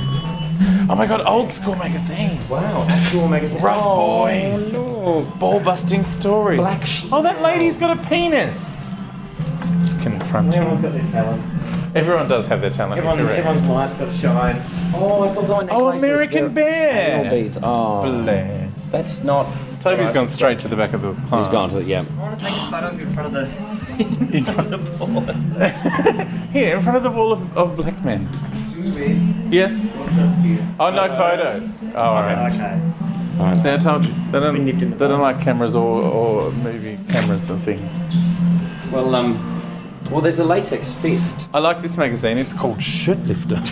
Oh 0.88 0.94
my 0.94 1.07
god, 1.07 1.23
old 1.27 1.51
school 1.53 1.75
magazine. 1.77 2.38
Wow, 2.49 2.85
actual 2.88 3.29
magazine. 3.29 3.62
Rough 3.62 3.83
Oh, 3.83 4.25
boys. 4.27 4.73
no. 4.73 5.33
Ball 5.38 5.61
busting 5.61 6.05
stories. 6.05 6.59
Black 6.59 6.85
sheep. 6.85 7.11
Oh, 7.12 7.23
that 7.23 7.40
lady's 7.40 7.77
got 7.79 7.99
a 7.99 8.09
penis. 8.09 8.55
Just 9.81 10.01
confront 10.03 10.55
Everyone's 10.55 10.83
him. 10.83 10.92
got 10.92 11.01
their 11.01 11.11
talent. 11.12 11.96
Everyone 11.96 12.29
does 12.29 12.46
have 12.49 12.61
their 12.61 12.70
talent. 12.70 12.99
Everyone, 12.99 13.18
everyone's 13.20 13.64
life's 13.64 13.96
got 13.96 14.05
to 14.07 14.12
shine. 14.18 14.62
Oh, 14.94 15.23
I 15.25 15.35
thought 15.35 15.46
they 15.66 15.75
were 15.75 15.83
Oh. 15.83 15.88
American 15.92 16.55
They're 16.55 17.23
Bear. 17.25 17.31
beads. 17.31 17.59
Oh, 17.62 18.03
Bless. 18.23 18.90
that's 18.90 19.25
not. 19.25 19.46
Toby's 19.81 20.07
Right. 20.07 20.14
gone 20.14 20.29
straight 20.29 20.59
to 20.61 20.68
the 20.68 20.77
back 20.77 20.92
of 20.92 21.01
the 21.01 21.14
class. 21.27 21.46
He's 21.46 21.53
gone 21.53 21.70
to 21.70 21.77
the 21.77 21.85
yeah. 21.85 22.01
I 22.18 22.20
want 22.20 22.38
to 22.38 22.44
take 22.46 22.55
a 22.55 22.61
photo 22.70 22.87
of 22.88 23.01
you 23.01 23.07
in 23.07 23.12
front 23.14 23.27
of 23.29 23.33
the, 23.33 24.37
In 24.37 24.44
front 24.44 24.59
of 24.75 24.99
the 24.99 25.07
board. 25.07 25.37
Here, 26.53 26.77
in 26.77 26.83
front 26.83 26.96
of 26.99 27.03
the 27.03 27.11
wall 27.11 27.33
of, 27.33 27.57
of 27.57 27.77
black 27.77 28.05
men. 28.05 28.29
Yes? 29.50 29.86
Oh, 30.78 30.90
no 30.90 31.08
photos. 31.16 31.68
Oh, 31.94 31.98
alright. 31.98 32.52
Okay. 32.52 33.60
See, 33.62 33.70
I 33.70 33.78
told 33.78 34.04
you. 34.06 34.12
They 34.30 34.38
don't, 34.40 34.54
been 34.54 34.64
nipped 34.66 34.82
in 34.82 34.90
they 34.98 35.08
don't 35.08 35.20
like 35.20 35.40
cameras 35.40 35.74
or, 35.74 36.02
or 36.02 36.52
movie 36.52 36.98
cameras 37.08 37.48
and 37.48 37.62
things. 37.64 37.90
Well, 38.92 39.14
um, 39.14 40.02
well, 40.10 40.20
there's 40.20 40.38
a 40.38 40.44
latex 40.44 40.92
fist. 40.94 41.48
I 41.54 41.58
like 41.58 41.80
this 41.82 41.96
magazine. 41.96 42.36
It's 42.38 42.52
called 42.52 42.82
Shirt 42.82 43.18
Lifter. 43.24 43.60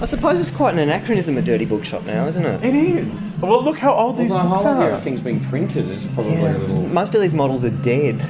I 0.00 0.04
suppose 0.04 0.38
it's 0.38 0.50
quite 0.52 0.74
an 0.74 0.78
anachronism, 0.78 1.36
a 1.38 1.42
dirty 1.42 1.64
bookshop 1.64 2.04
now, 2.04 2.26
isn't 2.26 2.44
it? 2.44 2.64
it 2.64 2.74
is. 2.74 3.38
Well, 3.40 3.62
look 3.64 3.78
how 3.78 3.94
old 3.94 4.16
these 4.16 4.30
Well, 4.30 4.44
the 4.44 4.48
books 4.50 4.62
whole 4.62 4.74
idea 4.74 4.88
are. 4.88 4.92
of 4.92 5.02
things 5.02 5.20
being 5.20 5.40
printed 5.44 5.88
is 5.90 6.06
probably 6.08 6.36
a 6.36 6.58
little. 6.58 6.82
Most 6.88 7.14
of 7.16 7.20
these 7.20 7.34
models 7.34 7.64
are 7.64 7.70
dead. 7.70 8.22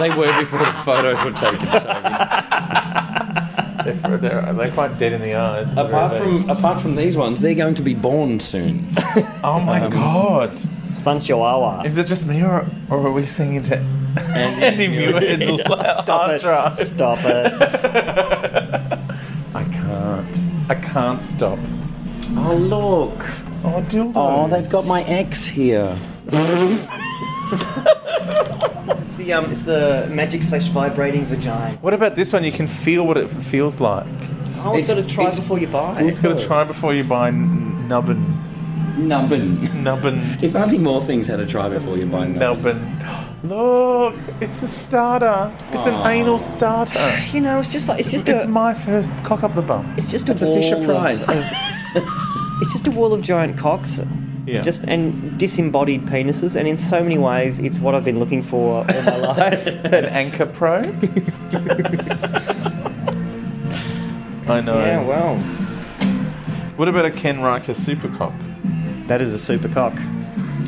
They 0.00 0.10
were 0.10 0.38
before 0.38 0.60
the 0.60 0.72
photos 0.84 1.22
were 1.24 1.32
taken. 1.32 1.66
They're, 3.84 4.18
they're, 4.18 4.52
they're 4.52 4.70
quite 4.72 4.98
dead 4.98 5.12
in 5.12 5.22
the 5.22 5.34
eyes. 5.34 5.72
apart 5.72 6.16
from 6.16 6.28
amazed. 6.28 6.50
apart 6.50 6.80
from 6.82 6.96
these 6.96 7.16
ones, 7.16 7.40
they're 7.40 7.54
going 7.54 7.74
to 7.76 7.82
be 7.82 7.94
born 7.94 8.40
soon. 8.40 8.88
Oh 9.42 9.58
my 9.58 9.80
um, 9.80 9.90
god. 9.90 10.58
Stunt 10.92 11.22
Chihuahua. 11.22 11.82
Is 11.84 11.96
it 11.98 12.06
just 12.06 12.26
me 12.26 12.42
or, 12.42 12.66
or 12.90 13.06
are 13.06 13.12
we 13.12 13.24
singing 13.24 13.62
to 13.64 13.78
Andy, 13.78 14.88
Muirhead's 14.88 15.62
Stop 16.02 16.30
it. 16.30 16.42
outro? 16.42 16.76
Stop 16.76 17.18
it. 17.24 17.62
I 19.54 19.64
can't. 19.64 20.38
I 20.70 20.74
can't 20.74 21.22
stop. 21.22 21.58
Oh 22.36 22.54
look! 22.54 23.18
Oh, 23.64 23.82
dildo. 23.88 24.12
Oh, 24.14 24.48
they've 24.48 24.68
got 24.68 24.86
my 24.86 25.02
ex 25.04 25.46
here. 25.46 25.96
It's 29.30 29.38
the, 29.38 29.46
um, 29.46 29.52
it's 29.52 29.62
the 29.62 30.08
magic 30.14 30.42
flesh 30.42 30.66
vibrating 30.68 31.24
vagina. 31.26 31.76
What 31.80 31.94
about 31.94 32.16
this 32.16 32.32
one? 32.32 32.42
You 32.44 32.52
can 32.52 32.66
feel 32.66 33.06
what 33.06 33.16
it 33.16 33.28
feels 33.30 33.80
like. 33.80 34.06
Oh, 34.62 34.74
it's, 34.76 34.88
It's- 34.88 34.88
got 34.88 34.94
to 35.08 35.14
try 35.14 35.24
it's- 35.24 35.40
before 35.40 35.58
you 35.58 35.68
buy. 35.68 36.00
You've 36.00 36.20
got 36.22 36.38
to 36.38 36.44
try 36.46 36.64
before 36.64 36.94
you 36.94 37.04
buy 37.04 37.28
n- 37.28 37.86
nubbin. 37.88 38.20
Nubbin. 38.98 39.82
Nubbin. 39.84 40.38
If 40.42 40.54
only 40.56 40.78
more 40.78 41.02
things 41.04 41.28
had 41.28 41.40
a 41.40 41.46
try 41.46 41.68
before 41.68 41.96
you 41.96 42.06
buy 42.06 42.26
nubbin. 42.26 42.76
Nubbin. 42.98 43.48
Look, 43.48 44.14
it's 44.40 44.62
a 44.62 44.68
starter. 44.68 45.50
It's 45.72 45.86
an 45.86 45.94
anal 46.06 46.38
starter. 46.38 47.18
You 47.32 47.40
know, 47.40 47.60
it's 47.60 47.72
just 47.72 47.88
like 47.88 48.00
it's 48.00 48.10
just 48.10 48.28
it's 48.28 48.44
a, 48.44 48.48
my 48.48 48.74
first 48.74 49.10
cock 49.24 49.42
up 49.42 49.54
the 49.54 49.62
bum. 49.62 49.94
it's 49.96 50.10
just 50.10 50.28
a 50.28 50.32
It's 50.32 50.42
a 50.42 50.52
Fisher 50.52 50.76
of- 50.76 50.84
Price. 50.84 51.24
it's 52.60 52.72
just 52.72 52.86
a 52.86 52.90
wall 52.90 53.14
of 53.14 53.22
giant 53.22 53.56
cocks. 53.56 54.00
Yeah. 54.46 54.62
Just 54.62 54.82
and 54.84 55.38
disembodied 55.38 56.06
penises, 56.06 56.56
and 56.56 56.66
in 56.66 56.76
so 56.76 57.02
many 57.02 57.18
ways, 57.18 57.60
it's 57.60 57.78
what 57.78 57.94
I've 57.94 58.04
been 58.04 58.18
looking 58.18 58.42
for 58.42 58.78
all 58.78 58.84
my 58.84 59.16
life. 59.36 59.66
An 59.66 60.06
anchor 60.06 60.46
probe. 60.46 60.86
I 64.48 64.60
know. 64.60 64.78
yeah, 64.80 65.02
well, 65.04 65.36
What 66.76 66.88
about 66.88 67.04
a 67.04 67.10
Ken 67.10 67.40
Ryker 67.40 67.72
supercock? 67.72 68.34
That 69.06 69.20
is 69.20 69.32
a 69.32 69.38
super 69.38 69.68
cock. 69.68 69.92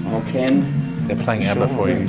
Oh, 0.07 0.23
Ken. 0.29 1.07
They're 1.09 1.17
playing 1.17 1.45
ABBA 1.45 1.69
for 1.69 1.89
you. 1.89 2.09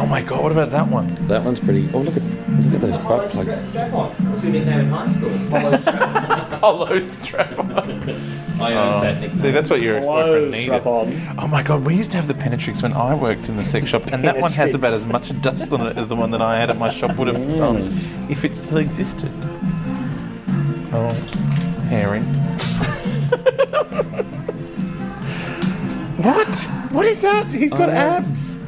Oh 0.00 0.06
my 0.06 0.22
god, 0.22 0.42
what 0.44 0.52
about 0.52 0.70
that 0.70 0.86
one? 0.88 1.12
That 1.26 1.42
one's 1.42 1.58
pretty. 1.58 1.88
Oh, 1.92 1.98
look 1.98 2.16
at 2.16 2.22
look 2.22 2.74
at 2.74 2.80
those 2.80 2.98
butt 2.98 3.28
plugs. 3.30 3.68
Strap 3.68 3.92
on. 3.92 4.10
What's 4.30 4.44
your 4.44 4.52
nickname 4.52 4.80
in 4.80 4.88
high 4.90 5.06
school? 5.06 5.30
Hollow 6.60 7.00
strap 7.02 7.58
on. 7.58 7.70
I 8.60 8.72
Oh, 8.74 9.00
that 9.02 9.20
nickname. 9.20 9.38
see, 9.38 9.50
that's 9.52 9.70
what 9.70 9.80
your 9.80 9.98
ex-boyfriend 9.98 10.50
needed. 10.50 10.64
strap 10.64 10.86
on. 10.86 11.38
Oh 11.38 11.46
my 11.46 11.62
god, 11.62 11.84
we 11.84 11.94
used 11.94 12.10
to 12.10 12.16
have 12.16 12.26
the 12.26 12.34
Penetrix 12.34 12.82
when 12.82 12.92
I 12.92 13.14
worked 13.14 13.48
in 13.48 13.56
the 13.56 13.62
sex 13.62 13.86
shop, 13.86 14.08
and 14.08 14.24
that 14.24 14.38
one 14.38 14.50
has 14.52 14.74
about 14.74 14.92
as 14.92 15.08
much 15.08 15.40
dust 15.40 15.70
on 15.72 15.86
it 15.86 15.96
as 15.96 16.08
the 16.08 16.16
one 16.16 16.32
that 16.32 16.40
I 16.42 16.56
had 16.56 16.68
at 16.68 16.76
my 16.76 16.90
shop 16.90 17.16
would 17.16 17.28
have 17.28 17.36
mm. 17.36 17.58
done 17.58 18.28
if 18.28 18.44
it 18.44 18.56
still 18.56 18.78
existed. 18.78 19.30
Oh, 20.92 21.12
Harry. 21.88 22.20
what? 26.18 26.68
What 26.90 27.06
is 27.06 27.20
that? 27.20 27.46
He's 27.46 27.72
got 27.72 27.90
I 27.90 27.94
abs. 27.94 28.58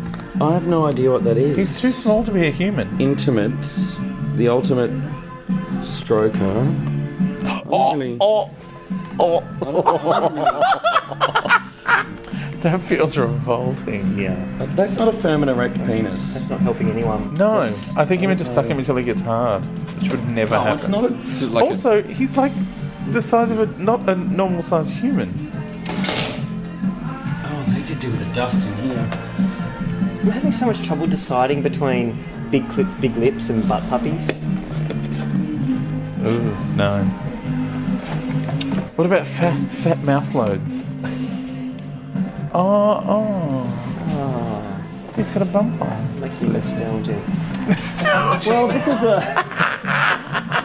I 0.41 0.53
have 0.53 0.69
no 0.69 0.87
idea 0.87 1.11
what 1.11 1.25
that 1.25 1.37
is. 1.37 1.57
He's 1.57 1.81
too 1.81 1.91
small 1.91 2.23
to 2.23 2.31
be 2.31 2.47
a 2.47 2.51
human. 2.51 3.01
Intimate, 3.01 3.61
the 4.37 4.49
ultimate 4.49 4.93
stroker. 5.83 6.90
Oh, 7.73 8.51
oh, 9.21 9.45
oh. 9.63 10.61
that 12.61 12.81
feels 12.81 13.17
revolting. 13.17 14.19
Yeah. 14.19 14.37
That's 14.75 14.97
not 14.99 15.09
a 15.09 15.13
firm 15.13 15.43
and 15.43 15.51
erect 15.51 15.77
penis. 15.87 16.35
That's 16.35 16.49
not 16.51 16.61
helping 16.61 16.91
anyone. 16.91 17.35
No, 17.35 17.61
I 17.97 18.05
think 18.05 18.21
he 18.21 18.27
meant 18.27 18.39
to 18.41 18.45
suck 18.45 18.67
him 18.67 18.79
until 18.79 18.97
he 18.97 19.05
gets 19.05 19.21
hard, 19.21 19.63
which 20.01 20.11
would 20.11 20.27
never 20.29 20.57
oh, 20.57 20.59
No, 20.59 20.65
happen. 20.65 20.79
it's 20.79 20.89
not 20.89 21.05
a- 21.05 21.15
it's 21.27 21.43
like 21.43 21.65
a- 21.65 21.69
also, 21.69 22.03
he's 22.03 22.37
like 22.37 22.53
the 23.09 23.23
size 23.23 23.51
of 23.51 23.61
a 23.61 23.67
not 23.83 24.09
a 24.09 24.15
normal 24.15 24.63
sized 24.63 24.93
human. 24.93 25.51
Oh, 25.89 27.65
they 27.75 27.83
could 27.83 28.01
do 28.01 28.11
with 28.11 28.21
the 28.27 28.33
dust 28.35 28.67
in 28.69 28.75
here. 28.91 29.09
I'm 30.21 30.29
having 30.29 30.53
so 30.53 30.67
much 30.67 30.83
trouble 30.85 31.07
deciding 31.07 31.63
between 31.63 32.19
big 32.51 32.69
clips, 32.69 32.95
big 32.97 33.17
lips, 33.17 33.49
and 33.49 33.67
butt 33.69 33.83
puppies. 33.89 34.29
Ooh, 36.23 36.55
no. 36.77 37.09
What 39.01 39.07
about 39.07 39.27
fat 39.27 39.57
fat 39.71 40.05
mouth 40.05 40.35
loads? 40.35 40.85
Oh, 42.53 43.03
oh. 43.07 44.83
He's 45.17 45.31
got 45.31 45.41
a 45.41 45.47
bump 45.47 45.81
on. 45.81 46.21
Makes 46.21 46.39
me 46.43 46.49
nostalgic. 46.49 47.17
Well, 48.47 48.69
this 48.69 48.87
is 48.89 49.03
a 49.03 49.21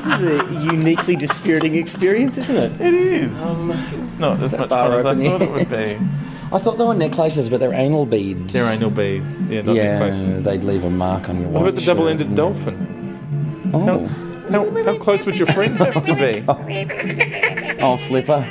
this 0.04 0.19
is 0.19 0.26
a 0.26 0.54
uniquely 0.65 1.15
dispiriting 1.15 1.76
experience, 1.76 2.38
isn't 2.39 2.58
it? 2.58 2.82
It 2.82 2.93
is. 2.93 3.39
Um, 3.39 3.71
It's 3.71 4.19
not 4.19 4.43
as 4.43 4.52
that 4.52 4.60
much 4.62 4.69
bar 4.69 4.89
fun 4.89 5.00
as 5.00 5.06
I 5.06 5.10
open 5.12 5.30
thought 5.30 5.41
it 5.41 5.52
would 5.52 5.69
be. 5.69 5.98
I 6.52 6.60
thought 6.60 6.78
they 6.78 6.84
were 6.84 6.93
necklaces, 6.93 7.48
but 7.48 7.62
they're 7.62 7.71
anal 7.74 8.06
beads. 8.06 8.52
They're 8.52 8.69
anal 8.69 8.89
beads. 8.89 9.48
Yeah, 9.48 9.62
not 9.62 9.76
yeah, 9.78 9.98
necklaces. 9.98 10.43
they'd 10.43 10.65
leave 10.65 10.84
a 10.84 10.89
mark 10.89 11.30
on 11.30 11.39
your 11.39 11.48
What 11.52 11.62
about 11.62 11.76
the 11.76 11.82
double-ended 11.86 12.28
shirt. 12.28 12.36
dolphin? 12.36 13.71
Oh. 13.74 14.08
How, 14.50 14.84
how 14.84 14.98
close 15.00 15.26
would 15.26 15.38
your 15.38 15.48
friend 15.48 15.78
have 15.78 16.04
to 16.04 16.13
be? 16.15 17.62
oh, 17.79 17.97
flipper. 17.97 18.41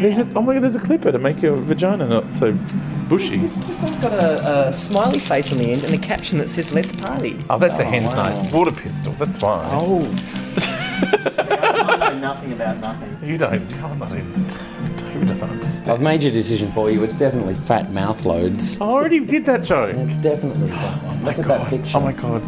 There's 0.00 0.18
a, 0.18 0.28
oh 0.34 0.42
my 0.42 0.54
god, 0.54 0.62
there's 0.64 0.74
a 0.74 0.80
clipper 0.80 1.12
to 1.12 1.18
make 1.18 1.40
your 1.40 1.56
vagina 1.56 2.06
not 2.06 2.34
so 2.34 2.52
bushy. 3.08 3.36
This, 3.36 3.56
this 3.58 3.80
one's 3.80 3.98
got 4.00 4.12
a, 4.12 4.68
a 4.68 4.72
smiley 4.72 5.18
face 5.20 5.52
on 5.52 5.58
the 5.58 5.70
end 5.70 5.84
and 5.84 5.94
a 5.94 5.98
caption 5.98 6.38
that 6.38 6.48
says 6.48 6.72
"Let's 6.72 6.92
party." 6.92 7.42
Oh, 7.48 7.58
that's 7.58 7.78
a 7.78 7.84
Oh, 7.84 7.90
hen's 7.90 8.06
wow. 8.08 8.28
night. 8.28 8.52
Water 8.52 8.72
pistol, 8.72 9.12
that's 9.12 9.40
why. 9.40 9.66
Oh. 9.72 10.00
I 10.96 12.10
know 12.12 12.18
nothing 12.18 12.52
about 12.52 12.78
nothing. 12.78 13.28
You 13.28 13.38
don't, 13.38 13.70
you're 13.70 13.94
not 13.96 14.12
in. 14.12 14.24
Who 15.14 15.24
doesn't 15.24 15.48
understand? 15.48 15.90
I've 15.90 16.00
made 16.00 16.22
your 16.22 16.32
decision 16.32 16.72
for 16.72 16.90
you. 16.90 17.04
It's 17.04 17.16
definitely 17.16 17.54
fat 17.54 17.92
mouth 17.92 18.24
loads. 18.24 18.74
I 18.80 18.84
already 18.84 19.20
did 19.24 19.44
that 19.46 19.62
joke. 19.62 19.96
It's 19.96 20.16
definitely 20.16 20.68
that 20.70 21.02
one. 21.04 21.16
Oh 21.16 21.18
my 21.20 21.24
Look 21.24 21.38
at 21.38 21.44
god. 21.46 21.60
that 21.60 21.70
picture. 21.70 21.96
Oh 21.96 22.00
my 22.00 22.12
god. 22.12 22.40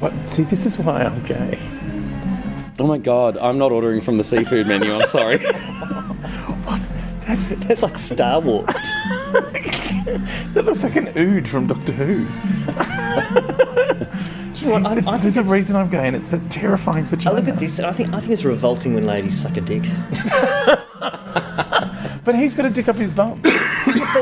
What? 0.00 0.12
See, 0.28 0.44
this 0.44 0.64
is 0.64 0.78
why 0.78 1.02
I'm 1.02 1.22
gay. 1.24 1.58
Oh 2.80 2.86
my 2.86 2.98
god, 2.98 3.36
I'm 3.38 3.58
not 3.58 3.72
ordering 3.72 4.00
from 4.00 4.18
the 4.18 4.24
seafood 4.24 4.66
menu. 4.68 4.94
I'm 4.94 5.08
sorry. 5.08 5.38
That's 7.66 7.82
like 7.82 7.98
Star 7.98 8.40
Wars. 8.40 8.68
That 10.54 10.64
looks 10.64 10.82
like 10.82 10.96
an 10.96 11.08
ood 11.18 11.46
from 11.46 11.66
Doctor 11.66 11.92
Who. 11.92 12.24
See, 14.54 14.70
what, 14.70 14.86
I- 14.86 14.94
there's, 14.94 15.06
I 15.06 15.18
there's 15.18 15.36
a 15.36 15.42
reason 15.42 15.76
I'm 15.76 15.90
gay, 15.90 16.06
and 16.06 16.16
it's 16.16 16.28
that 16.28 16.50
terrifying 16.50 17.04
for 17.04 17.16
children. 17.16 17.44
I 17.44 17.46
look 17.46 17.54
at 17.54 17.60
this 17.60 17.78
and 17.78 17.86
I 17.86 17.92
think 17.92 18.14
I 18.14 18.20
think 18.20 18.32
it's 18.32 18.42
revolting 18.44 18.94
when 18.94 19.04
ladies 19.06 19.38
suck 19.38 19.58
a 19.58 19.60
dick. 19.60 19.82
But 22.24 22.36
he's 22.36 22.54
got 22.54 22.62
to 22.62 22.70
dick 22.70 22.88
up 22.88 22.96
his 22.96 23.10
bum. 23.10 23.40
but 23.42 23.52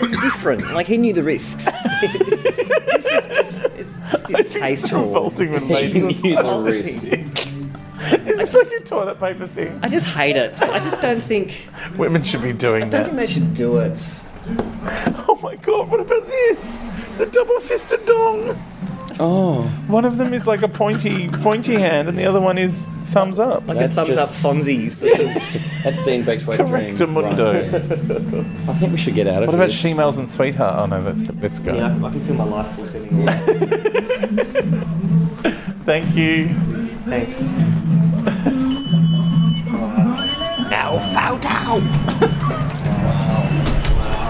it's 0.02 0.18
different. 0.20 0.62
Like 0.74 0.88
he 0.88 0.96
knew 0.96 1.12
the 1.12 1.22
risks. 1.22 1.66
this, 2.00 2.42
this 2.42 3.06
is 3.06 3.28
just 3.28 3.64
it's 3.76 4.10
just 4.10 4.26
distasteful. 4.26 5.02
revolting 5.04 5.52
when 5.52 5.68
ladies 5.68 6.20
knew 6.22 6.34
the 6.34 6.42
Revolting. 6.42 7.30
Risk. 8.54 8.72
Is 8.72 8.72
like 8.72 8.80
a 8.80 8.84
toilet 8.84 9.18
paper 9.20 9.46
thing? 9.46 9.78
I 9.82 9.88
just 9.88 10.06
hate 10.06 10.36
it. 10.36 10.60
I 10.62 10.78
just 10.80 11.00
don't 11.00 11.20
think 11.22 11.66
Women 11.96 12.22
should 12.22 12.42
be 12.42 12.52
doing 12.52 12.88
that. 12.90 13.02
I 13.02 13.06
don't 13.06 13.16
that. 13.16 13.16
think 13.16 13.16
they 13.18 13.26
should 13.26 13.54
do 13.54 13.78
it. 13.78 14.22
Oh 15.28 15.38
my 15.42 15.56
god, 15.56 15.90
what 15.90 16.00
about 16.00 16.26
this? 16.26 16.78
The 17.18 17.26
double 17.26 17.58
fisted 17.60 18.04
dong. 18.06 18.56
Oh, 19.18 19.62
One 19.88 20.04
of 20.04 20.18
them 20.18 20.34
is 20.34 20.46
like 20.46 20.60
a 20.60 20.68
pointy 20.68 21.28
pointy 21.30 21.74
hand 21.74 22.06
and 22.08 22.18
the 22.18 22.26
other 22.26 22.40
one 22.40 22.58
is 22.58 22.86
thumbs 23.06 23.38
up. 23.40 23.66
Like 23.66 23.78
That's 23.78 23.92
a 23.92 23.94
thumbs 23.96 24.08
just- 24.14 24.18
up 24.18 24.28
Fonzie. 24.30 24.90
Sort 24.92 25.12
of. 25.20 25.82
that's 25.82 26.04
Dean 26.04 26.22
Beck's 26.22 26.44
wet 26.46 26.58
dream. 26.58 26.94
Correctamundo. 26.96 27.54
Right. 27.72 28.68
I 28.68 28.74
think 28.78 28.92
we 28.92 28.98
should 28.98 29.14
get 29.14 29.26
out 29.26 29.42
of 29.42 29.48
it. 29.48 29.56
What 29.56 29.70
here. 29.70 29.96
about 29.96 30.06
Shemales 30.12 30.18
and 30.18 30.28
Sweetheart? 30.28 30.76
Oh 30.78 30.86
no, 30.86 31.00
let's. 31.00 31.22
Let's 31.40 31.60
go. 31.60 31.74
Yeah, 31.74 31.94
I 31.96 32.10
can 32.10 32.20
feel 32.26 32.34
my 32.36 32.44
life 32.44 32.76
force 32.76 32.92
setting 32.92 33.26
off. 33.28 33.34
Thank 35.86 36.14
you. 36.14 36.48
Thanks. 37.06 37.36
Photo. 41.66 41.86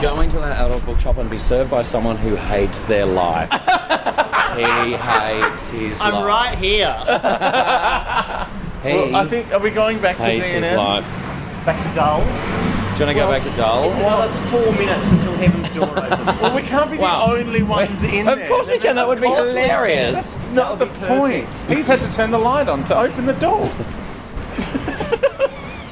Go 0.03 0.20
into 0.20 0.38
that 0.38 0.61
adult 0.64 0.85
bookshop 0.85 1.16
and 1.18 1.29
be 1.31 1.38
served 1.38 1.70
by 1.70 1.83
someone 1.83 2.16
who 2.16 2.35
hates 2.37 2.83
their 2.83 3.07
life. 3.07 3.51
he 4.57 4.92
hates 4.94 5.70
his 5.70 6.01
I'm 6.01 6.14
life. 6.14 6.27
right 6.27 6.59
here. 6.59 6.94
He 8.83 8.92
Well, 8.92 9.16
I 9.16 9.27
think 9.27 9.53
are 9.53 9.59
we 9.59 9.70
going 9.70 9.99
back 10.01 10.16
to 10.18 10.22
hates 10.22 10.46
his 10.49 10.62
DNN? 10.64 10.77
life. 10.77 11.25
Back 11.64 11.83
to 11.88 11.94
Dull. 11.94 12.20
Do 12.20 12.27
you 12.27 13.07
want 13.07 13.09
to 13.09 13.14
go 13.14 13.29
back 13.29 13.42
to 13.42 13.51
Dull? 13.57 13.90
It's 13.90 13.99
another 13.99 14.33
four 14.49 14.70
minutes 14.75 15.11
until 15.11 15.33
Heaven's 15.38 15.75
Door 15.75 15.99
opens. 16.12 16.40
Well, 16.42 16.55
we 16.55 16.62
can't 16.62 16.90
be 16.92 16.99
Wow. 16.99 17.27
the 17.27 17.33
only 17.40 17.62
ones 17.64 18.05
in 18.05 18.27
there. 18.27 18.40
Of 18.40 18.49
course 18.49 18.68
we 18.68 18.79
can. 18.79 18.94
That 18.94 19.09
would 19.09 19.20
be 19.20 19.27
course 19.27 19.49
we 19.49 19.55
can. 19.55 19.62
hilarious. 19.64 20.37
Not 20.53 20.79
the 20.79 20.87
point. 20.87 21.49
He's 21.68 21.87
had 21.88 22.01
to 22.03 22.12
turn 22.12 22.31
the 22.31 22.38
light 22.38 22.68
on 22.68 22.85
to 22.85 22.96
open 22.96 23.27
the 23.27 23.33
door. 23.33 23.68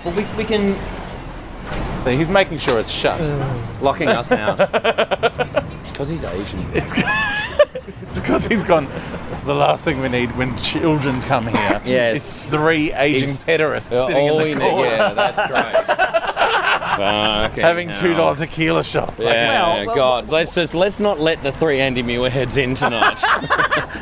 well, 0.04 0.14
we, 0.14 0.24
we 0.36 0.44
can. 0.44 0.76
So 2.04 2.10
he's 2.14 2.28
making 2.28 2.58
sure 2.58 2.78
it's 2.78 2.90
shut. 2.90 3.18
Locking 3.80 4.08
us 4.10 4.30
out. 4.30 4.60
it's 5.80 5.90
because 5.90 6.10
he's 6.10 6.22
Asian. 6.22 6.70
It's 6.74 6.92
because 8.14 8.46
he's 8.46 8.62
gone. 8.62 8.88
The 9.46 9.54
last 9.54 9.84
thing 9.84 10.00
we 10.00 10.08
need 10.10 10.36
when 10.36 10.56
children 10.58 11.20
come 11.22 11.46
here 11.46 11.80
Yes. 11.84 12.16
is 12.16 12.42
three 12.50 12.92
aging 12.92 13.28
He's- 13.28 13.44
pederasts 13.46 14.06
sitting 14.06 14.26
in 14.26 14.36
we 14.36 14.52
the 14.54 14.58
need- 14.60 14.70
corner 14.70 14.86
yeah, 14.90 15.14
that's 15.14 15.38
great. 15.50 16.20
Ah, 16.80 17.46
Fucking 17.48 17.62
having 17.64 17.88
hell. 17.88 18.00
two 18.00 18.14
dollar 18.14 18.36
tequila 18.36 18.82
shots. 18.82 19.18
Like, 19.18 19.34
Yeah, 19.34 19.76
Well, 19.76 19.86
well, 19.86 19.96
God, 19.96 20.28
let's 20.30 20.54
just 20.54 20.74
let's 20.74 21.00
not 21.00 21.20
let 21.20 21.42
the 21.42 21.52
three 21.52 21.80
Andy 21.80 22.02
Muirheads 22.02 22.56
in 22.56 22.74
tonight. 22.74 23.22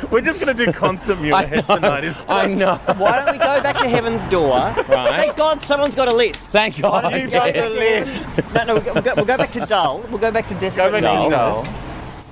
we're 0.10 0.20
just 0.20 0.40
gonna 0.40 0.54
do 0.54 0.72
constant 0.72 1.20
Muirhead 1.20 1.66
tonight. 1.74 2.04
Is 2.04 2.18
I 2.28 2.46
know. 2.46 2.76
Why 2.96 3.18
don't 3.18 3.32
we 3.32 3.38
go 3.38 3.62
back 3.62 3.76
to 3.76 3.88
Heaven's 3.88 4.24
Door? 4.26 4.50
Right. 4.50 5.10
Thank 5.10 5.36
God 5.36 5.62
someone's 5.62 5.94
got 5.94 6.08
a 6.08 6.14
list. 6.14 6.40
Thank 6.46 6.80
God. 6.80 7.12
you 7.12 7.28
yes. 7.28 7.30
got 7.30 7.54
the 7.54 7.68
list. 7.68 8.54
No, 8.54 8.64
no, 8.64 8.74
we'll 8.74 9.02
go, 9.02 9.12
we'll 9.16 9.24
go, 9.24 9.36
back 9.36 9.50
to 9.50 9.66
Dull. 9.66 10.00
We'll 10.08 10.18
go 10.18 10.30
back 10.30 10.46
to 10.48 10.54
Desperate 10.54 10.90
Go 10.90 11.00
back 11.00 11.00
to 11.00 11.30
Dull. 11.30 11.62
Dull. 11.62 11.66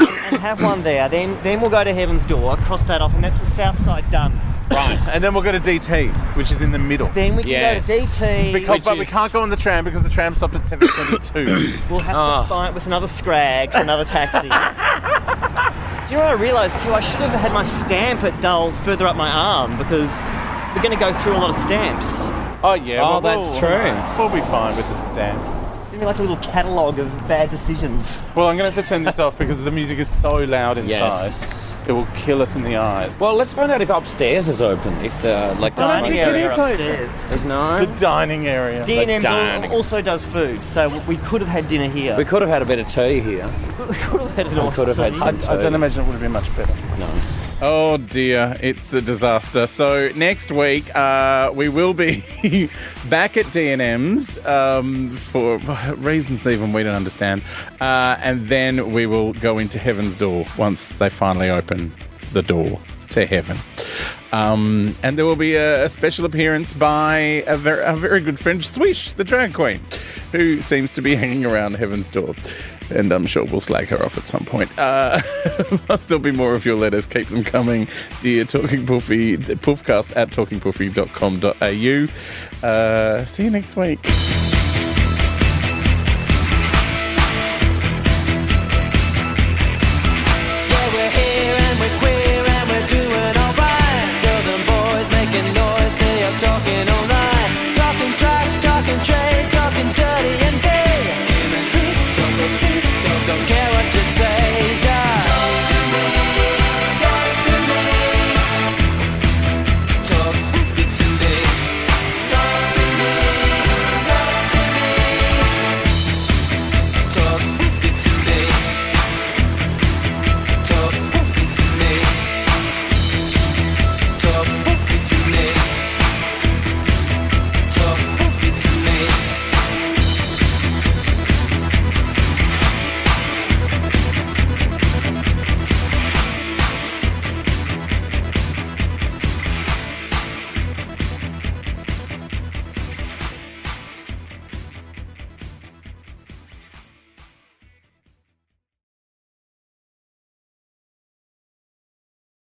and 0.00 0.40
have 0.40 0.62
one 0.62 0.82
there. 0.82 1.08
Then, 1.08 1.42
then 1.42 1.60
we'll 1.60 1.70
go 1.70 1.84
to 1.84 1.92
Heaven's 1.92 2.24
Door, 2.24 2.56
cross 2.58 2.84
that 2.84 3.02
off, 3.02 3.14
and 3.14 3.22
that's 3.24 3.38
the 3.38 3.46
south 3.46 3.78
side 3.78 4.10
done. 4.10 4.38
Right. 4.70 4.98
And 5.08 5.22
then 5.24 5.34
we'll 5.34 5.42
go 5.42 5.52
to 5.52 5.58
DT's, 5.60 6.28
which 6.36 6.52
is 6.52 6.62
in 6.62 6.70
the 6.70 6.78
middle. 6.78 7.08
Then 7.08 7.34
we 7.36 7.42
can 7.42 7.50
Yes. 7.50 7.86
go 7.88 7.94
to 7.96 8.00
DT. 8.02 8.52
Because, 8.52 8.68
Which 8.76 8.84
but 8.84 8.96
we 8.96 9.02
is- 9.04 9.10
can't 9.10 9.32
go 9.32 9.40
on 9.42 9.50
the 9.50 9.56
tram 9.56 9.84
because 9.84 10.02
the 10.02 10.08
tram 10.08 10.34
stopped 10.34 10.54
at 10.54 10.62
7.22. 10.66 11.80
We'll 11.90 11.98
have 12.00 12.16
Ah. 12.16 12.42
to 12.42 12.48
fight 12.48 12.74
with 12.74 12.86
another 12.86 13.08
scrag 13.08 13.72
for 13.72 13.78
another 13.78 14.04
taxi. 14.04 14.48
Do 16.08 16.14
you 16.14 16.20
know 16.20 16.24
what 16.24 16.30
I 16.38 16.40
realised 16.40 16.78
too? 16.80 16.92
I 16.92 17.00
should 17.00 17.20
have 17.20 17.30
had 17.40 17.52
my 17.52 17.62
stamp 17.62 18.22
at 18.24 18.40
Dull 18.40 18.72
further 18.72 19.06
up 19.06 19.16
my 19.16 19.30
arm 19.30 19.76
because 19.76 20.20
we're 20.74 20.82
going 20.82 20.96
to 20.96 21.00
go 21.00 21.12
through 21.20 21.34
a 21.34 21.38
lot 21.38 21.50
of 21.50 21.56
stamps. 21.56 22.26
oh, 22.62 22.74
yeah. 22.74 23.00
Oh, 23.02 23.18
well, 23.18 23.20
that's 23.20 23.50
we'll- 23.50 23.58
true. 23.60 23.94
We'll 24.18 24.28
be 24.34 24.40
fine 24.50 24.76
with 24.76 24.88
the 24.88 25.02
stamps. 25.04 25.50
It's 25.80 25.88
going 25.90 25.92
to 25.92 25.98
be 26.00 26.04
like 26.06 26.18
a 26.18 26.22
little 26.22 26.36
catalogue 26.38 26.98
of 26.98 27.08
bad 27.28 27.50
decisions. 27.50 28.22
Well, 28.34 28.48
I'm 28.48 28.56
going 28.56 28.68
to 28.70 28.74
have 28.74 28.84
to 28.84 28.88
turn 28.88 29.02
this 29.04 29.18
off 29.18 29.36
because 29.38 29.58
the 29.58 29.70
music 29.70 29.98
is 29.98 30.08
so 30.08 30.34
loud 30.36 30.78
inside. 30.78 30.88
Yes. 30.90 31.69
It 31.90 31.92
will 31.92 32.06
kill 32.14 32.40
us 32.40 32.54
in 32.54 32.62
the 32.62 32.76
eyes. 32.76 33.18
Well, 33.18 33.34
let's 33.34 33.52
find 33.52 33.72
out 33.72 33.82
if 33.82 33.90
upstairs 33.90 34.46
is 34.46 34.62
open. 34.62 34.94
If 35.04 35.20
the 35.22 35.56
like 35.58 35.74
the 35.74 35.82
dining 35.82 36.18
area 36.18 36.52
is 36.52 36.56
upstairs. 36.58 37.18
There's 37.28 37.44
no. 37.44 37.78
The 37.78 37.86
dining 37.96 38.46
area. 38.46 38.86
D&M's 38.86 39.72
also 39.72 40.00
does 40.00 40.24
food, 40.24 40.64
so 40.64 40.88
we 41.06 41.16
could 41.16 41.40
have 41.40 41.50
had 41.50 41.66
dinner 41.66 41.88
here. 41.88 42.16
We 42.16 42.24
could 42.24 42.42
have 42.42 42.48
had 42.48 42.62
a 42.62 42.64
bit 42.64 42.78
of 42.78 42.88
tea 42.88 43.18
here. 43.20 43.46
we 43.88 43.94
could 43.96 44.20
have 44.20 44.36
had 44.36 44.46
an 44.46 44.64
We 44.64 44.70
could 44.70 44.86
have 44.88 44.96
had 44.96 45.14
awesome- 45.14 45.40
some 45.40 45.58
I 45.58 45.60
don't 45.60 45.74
imagine 45.74 46.02
it 46.02 46.06
would 46.06 46.12
have 46.12 46.20
been 46.20 46.32
much 46.32 46.54
better. 46.56 46.72
No. 46.98 47.08
Oh 47.62 47.98
dear, 47.98 48.56
it's 48.62 48.94
a 48.94 49.02
disaster. 49.02 49.66
So 49.66 50.08
next 50.16 50.50
week 50.50 50.96
uh, 50.96 51.52
we 51.54 51.68
will 51.68 51.92
be 51.92 52.24
back 53.10 53.36
at 53.36 53.52
D&M's 53.52 54.42
um, 54.46 55.08
for 55.08 55.58
reasons 55.98 56.42
that 56.42 56.52
even 56.52 56.72
we 56.72 56.82
don't 56.84 56.94
understand, 56.94 57.42
uh, 57.82 58.16
and 58.22 58.40
then 58.46 58.92
we 58.92 59.04
will 59.04 59.34
go 59.34 59.58
into 59.58 59.78
Heaven's 59.78 60.16
Door 60.16 60.46
once 60.56 60.88
they 60.92 61.10
finally 61.10 61.50
open 61.50 61.92
the 62.32 62.40
door 62.40 62.80
to 63.10 63.26
heaven. 63.26 63.58
Um, 64.32 64.94
and 65.02 65.18
there 65.18 65.26
will 65.26 65.36
be 65.36 65.56
a, 65.56 65.84
a 65.84 65.88
special 65.90 66.24
appearance 66.24 66.72
by 66.72 67.44
a 67.46 67.58
very, 67.58 67.84
a 67.84 67.94
very 67.94 68.22
good 68.22 68.40
friend, 68.40 68.64
Swish, 68.64 69.12
the 69.12 69.24
drag 69.24 69.52
queen, 69.52 69.80
who 70.32 70.62
seems 70.62 70.92
to 70.92 71.02
be 71.02 71.14
hanging 71.14 71.44
around 71.44 71.74
Heaven's 71.74 72.08
Door. 72.08 72.36
And 72.90 73.12
I'm 73.12 73.26
sure 73.26 73.44
we'll 73.44 73.60
slag 73.60 73.88
her 73.88 74.02
off 74.04 74.18
at 74.18 74.26
some 74.26 74.44
point. 74.44 74.76
Uh, 74.78 75.20
plus, 75.86 76.04
there'll 76.06 76.22
be 76.22 76.32
more 76.32 76.54
of 76.54 76.64
your 76.64 76.76
letters. 76.76 77.06
Keep 77.06 77.28
them 77.28 77.44
coming. 77.44 77.86
Dear 78.22 78.44
Talking 78.44 78.86
Poofy, 78.86 79.44
the 79.44 79.54
poofcast 79.54 80.16
at 80.16 80.30
talkingpoofy.com.au. 80.30 82.68
Uh, 82.68 83.24
see 83.24 83.44
you 83.44 83.50
next 83.50 83.76
week. 83.76 84.59